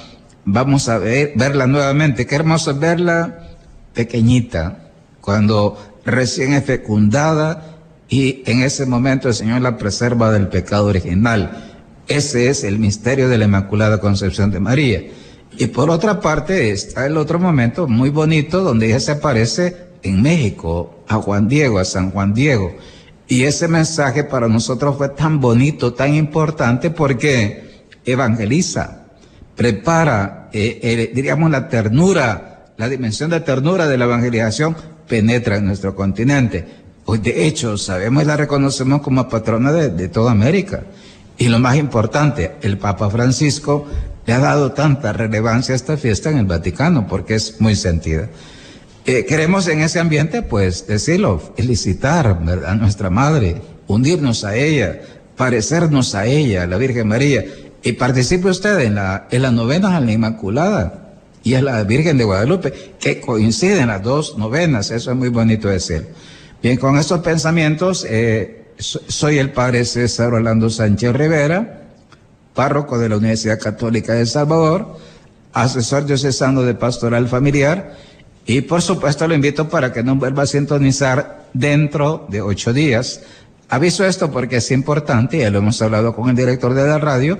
vamos 0.47 0.89
a 0.89 0.97
ver, 0.97 1.33
verla 1.37 1.67
nuevamente. 1.67 2.27
Qué 2.27 2.35
hermoso 2.35 2.75
verla 2.79 3.51
pequeñita, 3.93 4.79
cuando 5.21 5.92
recién 6.05 6.53
es 6.53 6.65
fecundada 6.65 7.79
y 8.09 8.43
en 8.47 8.63
ese 8.63 8.87
momento 8.87 9.29
el 9.29 9.35
Señor 9.35 9.63
la 9.63 9.79
preserva 9.79 10.31
del 10.33 10.49
pecado 10.49 10.87
original. 10.87 11.79
Ese 12.09 12.49
es 12.49 12.65
el 12.65 12.79
misterio 12.79 13.29
de 13.29 13.39
la 13.39 13.47
Inmaculada 13.47 14.01
Concepción 14.01 14.51
de 14.51 14.61
María. 14.61 15.03
Y 15.57 15.67
por 15.67 15.91
otra 15.91 16.21
parte 16.21 16.71
está 16.71 17.07
el 17.07 17.17
otro 17.17 17.39
momento 17.39 17.87
muy 17.87 18.11
bonito 18.11 18.63
donde 18.63 18.87
ella 18.87 19.01
se 19.01 19.13
aparece 19.13 19.77
en 20.03 20.21
México, 20.23 21.05
a 21.09 21.17
Juan 21.17 21.49
Diego, 21.49 21.79
a 21.79 21.85
San 21.85 22.11
Juan 22.11 22.35
Diego. 22.35 22.75
Y 23.29 23.45
ese 23.45 23.69
mensaje 23.69 24.25
para 24.25 24.49
nosotros 24.49 24.97
fue 24.97 25.11
tan 25.11 25.41
bonito, 25.41 25.95
tan 25.95 26.15
importante 26.15 26.91
porque 26.91 27.85
evangeliza, 28.05 29.07
prepara, 29.57 30.51
eh, 30.53 30.81
eh, 30.83 31.13
diríamos, 31.15 31.51
la 31.51 31.69
ternura, 31.69 32.73
la 32.77 32.89
dimensión 32.89 33.31
de 33.31 33.41
ternura 33.41 33.87
de 33.87 33.97
la 33.97 34.05
evangelización 34.05 34.77
penetra 35.13 35.57
en 35.59 35.67
nuestro 35.67 35.95
continente. 35.95 36.65
Hoy, 37.05 37.19
de 37.19 37.47
hecho, 37.47 37.77
sabemos 37.77 38.23
y 38.23 38.27
la 38.27 38.35
reconocemos 38.35 39.03
como 39.03 39.29
patrona 39.29 39.71
de, 39.71 39.91
de 39.91 40.09
toda 40.09 40.33
América. 40.33 40.85
Y 41.37 41.49
lo 41.49 41.59
más 41.59 41.77
importante, 41.77 42.53
el 42.63 42.79
Papa 42.79 43.11
Francisco 43.11 43.87
le 44.25 44.33
ha 44.33 44.39
dado 44.39 44.73
tanta 44.73 45.13
relevancia 45.13 45.75
a 45.75 45.77
esta 45.77 45.99
fiesta 45.99 46.31
en 46.31 46.39
el 46.39 46.47
Vaticano 46.47 47.07
porque 47.07 47.35
es 47.35 47.61
muy 47.61 47.77
sentida. 47.77 48.31
Eh, 49.05 49.27
queremos 49.27 49.69
en 49.69 49.83
ese 49.83 50.01
ambiente, 50.01 50.41
pues, 50.41 50.87
decirlo, 50.87 51.43
felicitar 51.59 52.39
a 52.67 52.75
nuestra 52.75 53.11
Madre, 53.11 53.61
unirnos 53.89 54.45
a 54.45 54.57
ella, 54.57 54.99
parecernos 55.37 56.15
a 56.15 56.25
ella, 56.25 56.67
la 56.67 56.79
Virgen 56.79 57.09
María. 57.09 57.45
Y 57.83 57.93
participe 57.93 58.49
usted 58.49 58.81
en 58.81 58.95
la, 58.95 59.27
en 59.31 59.43
la 59.43 59.51
novena 59.51 59.95
a 59.95 60.01
la 60.01 60.11
Inmaculada 60.11 61.02
y 61.43 61.55
a 61.55 61.63
la 61.63 61.83
Virgen 61.85 62.19
de 62.19 62.25
Guadalupe, 62.25 62.95
que 63.01 63.21
coinciden 63.21 63.89
las 63.89 64.03
dos 64.03 64.39
novenas, 64.39 64.91
eso 64.91 65.11
es 65.11 65.17
muy 65.17 65.29
bonito 65.29 65.69
decir. 65.69 66.09
Bien, 66.63 66.77
con 66.77 66.97
estos 66.97 67.21
pensamientos, 67.21 68.07
eh, 68.09 68.67
soy 68.79 69.39
el 69.39 69.51
Padre 69.51 69.85
César 69.85 70.33
Orlando 70.33 70.71
Sánchez 70.71 71.13
Rivera, 71.13 71.89
párroco 72.55 72.99
de 72.99 73.09
la 73.09 73.17
Universidad 73.17 73.59
Católica 73.59 74.15
de 74.15 74.21
El 74.21 74.27
Salvador, 74.29 74.97
asesor 75.53 76.05
diocesano 76.07 76.63
de 76.63 76.75
pastoral 76.75 77.29
familiar, 77.29 77.97
y 78.47 78.63
por 78.63 78.83
supuesto 78.83 79.27
lo 79.29 79.35
invito 79.35 79.69
para 79.69 79.93
que 79.93 80.03
nos 80.03 80.19
vuelva 80.19 80.45
a 80.45 80.47
sintonizar 80.47 81.49
dentro 81.53 82.27
de 82.29 82.43
ocho 82.43 82.73
días. 82.73 83.21
Aviso 83.69 84.05
esto 84.05 84.31
porque 84.31 84.57
es 84.57 84.71
importante, 84.71 85.39
ya 85.39 85.51
lo 85.51 85.59
hemos 85.59 85.81
hablado 85.81 86.15
con 86.15 86.29
el 86.29 86.37
director 86.37 86.75
de 86.75 86.87
la 86.87 86.99
radio, 86.99 87.39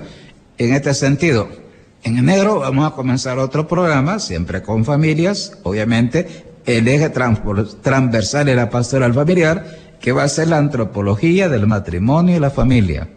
en 0.57 0.73
este 0.73 0.93
sentido. 0.93 1.62
En 2.03 2.17
enero 2.17 2.59
vamos 2.59 2.91
a 2.91 2.95
comenzar 2.95 3.39
otro 3.39 3.67
programa, 3.67 4.19
siempre 4.19 4.61
con 4.61 4.85
familias, 4.85 5.57
obviamente, 5.63 6.45
el 6.65 6.87
eje 6.87 7.09
transversal 7.09 8.45
de 8.45 8.55
la 8.55 8.69
pastoral 8.69 9.13
familiar, 9.13 9.65
que 9.99 10.11
va 10.11 10.23
a 10.23 10.29
ser 10.29 10.49
la 10.49 10.57
antropología 10.57 11.49
del 11.49 11.67
matrimonio 11.67 12.35
y 12.35 12.39
la 12.39 12.49
familia 12.49 13.07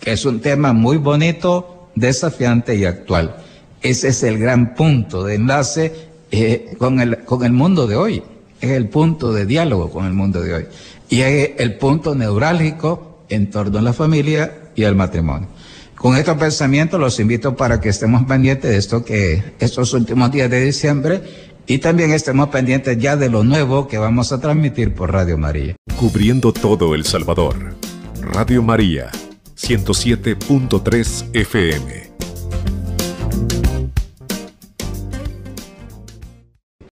que 0.00 0.12
es 0.12 0.24
un 0.24 0.40
tema 0.40 0.72
muy 0.72 0.96
bonito, 0.96 1.88
desafiante 1.94 2.76
y 2.76 2.84
actual. 2.84 3.36
Ese 3.82 4.08
es 4.08 4.22
el 4.22 4.38
gran 4.38 4.74
punto 4.74 5.24
de 5.24 5.34
enlace 5.34 5.92
eh, 6.30 6.74
con, 6.78 7.00
el, 7.00 7.24
con 7.24 7.44
el 7.44 7.52
mundo 7.52 7.86
de 7.86 7.96
hoy, 7.96 8.22
es 8.60 8.70
el 8.70 8.88
punto 8.88 9.32
de 9.32 9.46
diálogo 9.46 9.90
con 9.90 10.06
el 10.06 10.12
mundo 10.12 10.40
de 10.40 10.54
hoy 10.54 10.66
y 11.08 11.20
es 11.20 11.52
el 11.58 11.76
punto 11.76 12.14
neurálgico 12.14 13.24
en 13.28 13.50
torno 13.50 13.78
a 13.78 13.82
la 13.82 13.92
familia 13.92 14.70
y 14.74 14.84
al 14.84 14.96
matrimonio. 14.96 15.48
Con 15.96 16.16
estos 16.16 16.36
pensamientos 16.36 17.00
los 17.00 17.18
invito 17.18 17.56
para 17.56 17.80
que 17.80 17.88
estemos 17.88 18.24
pendientes 18.24 18.70
de 18.70 18.76
esto 18.76 19.04
que 19.04 19.42
estos 19.58 19.94
últimos 19.94 20.30
días 20.30 20.50
de 20.50 20.64
diciembre 20.64 21.22
y 21.66 21.78
también 21.78 22.12
estemos 22.12 22.50
pendientes 22.50 22.98
ya 22.98 23.16
de 23.16 23.30
lo 23.30 23.42
nuevo 23.42 23.88
que 23.88 23.98
vamos 23.98 24.30
a 24.30 24.40
transmitir 24.40 24.94
por 24.94 25.12
Radio 25.12 25.38
María. 25.38 25.74
Cubriendo 25.98 26.52
todo 26.52 26.94
El 26.94 27.04
Salvador. 27.04 27.74
Radio 28.20 28.62
María 28.62 29.10
107.3 29.56 31.30
FM. 31.32 32.06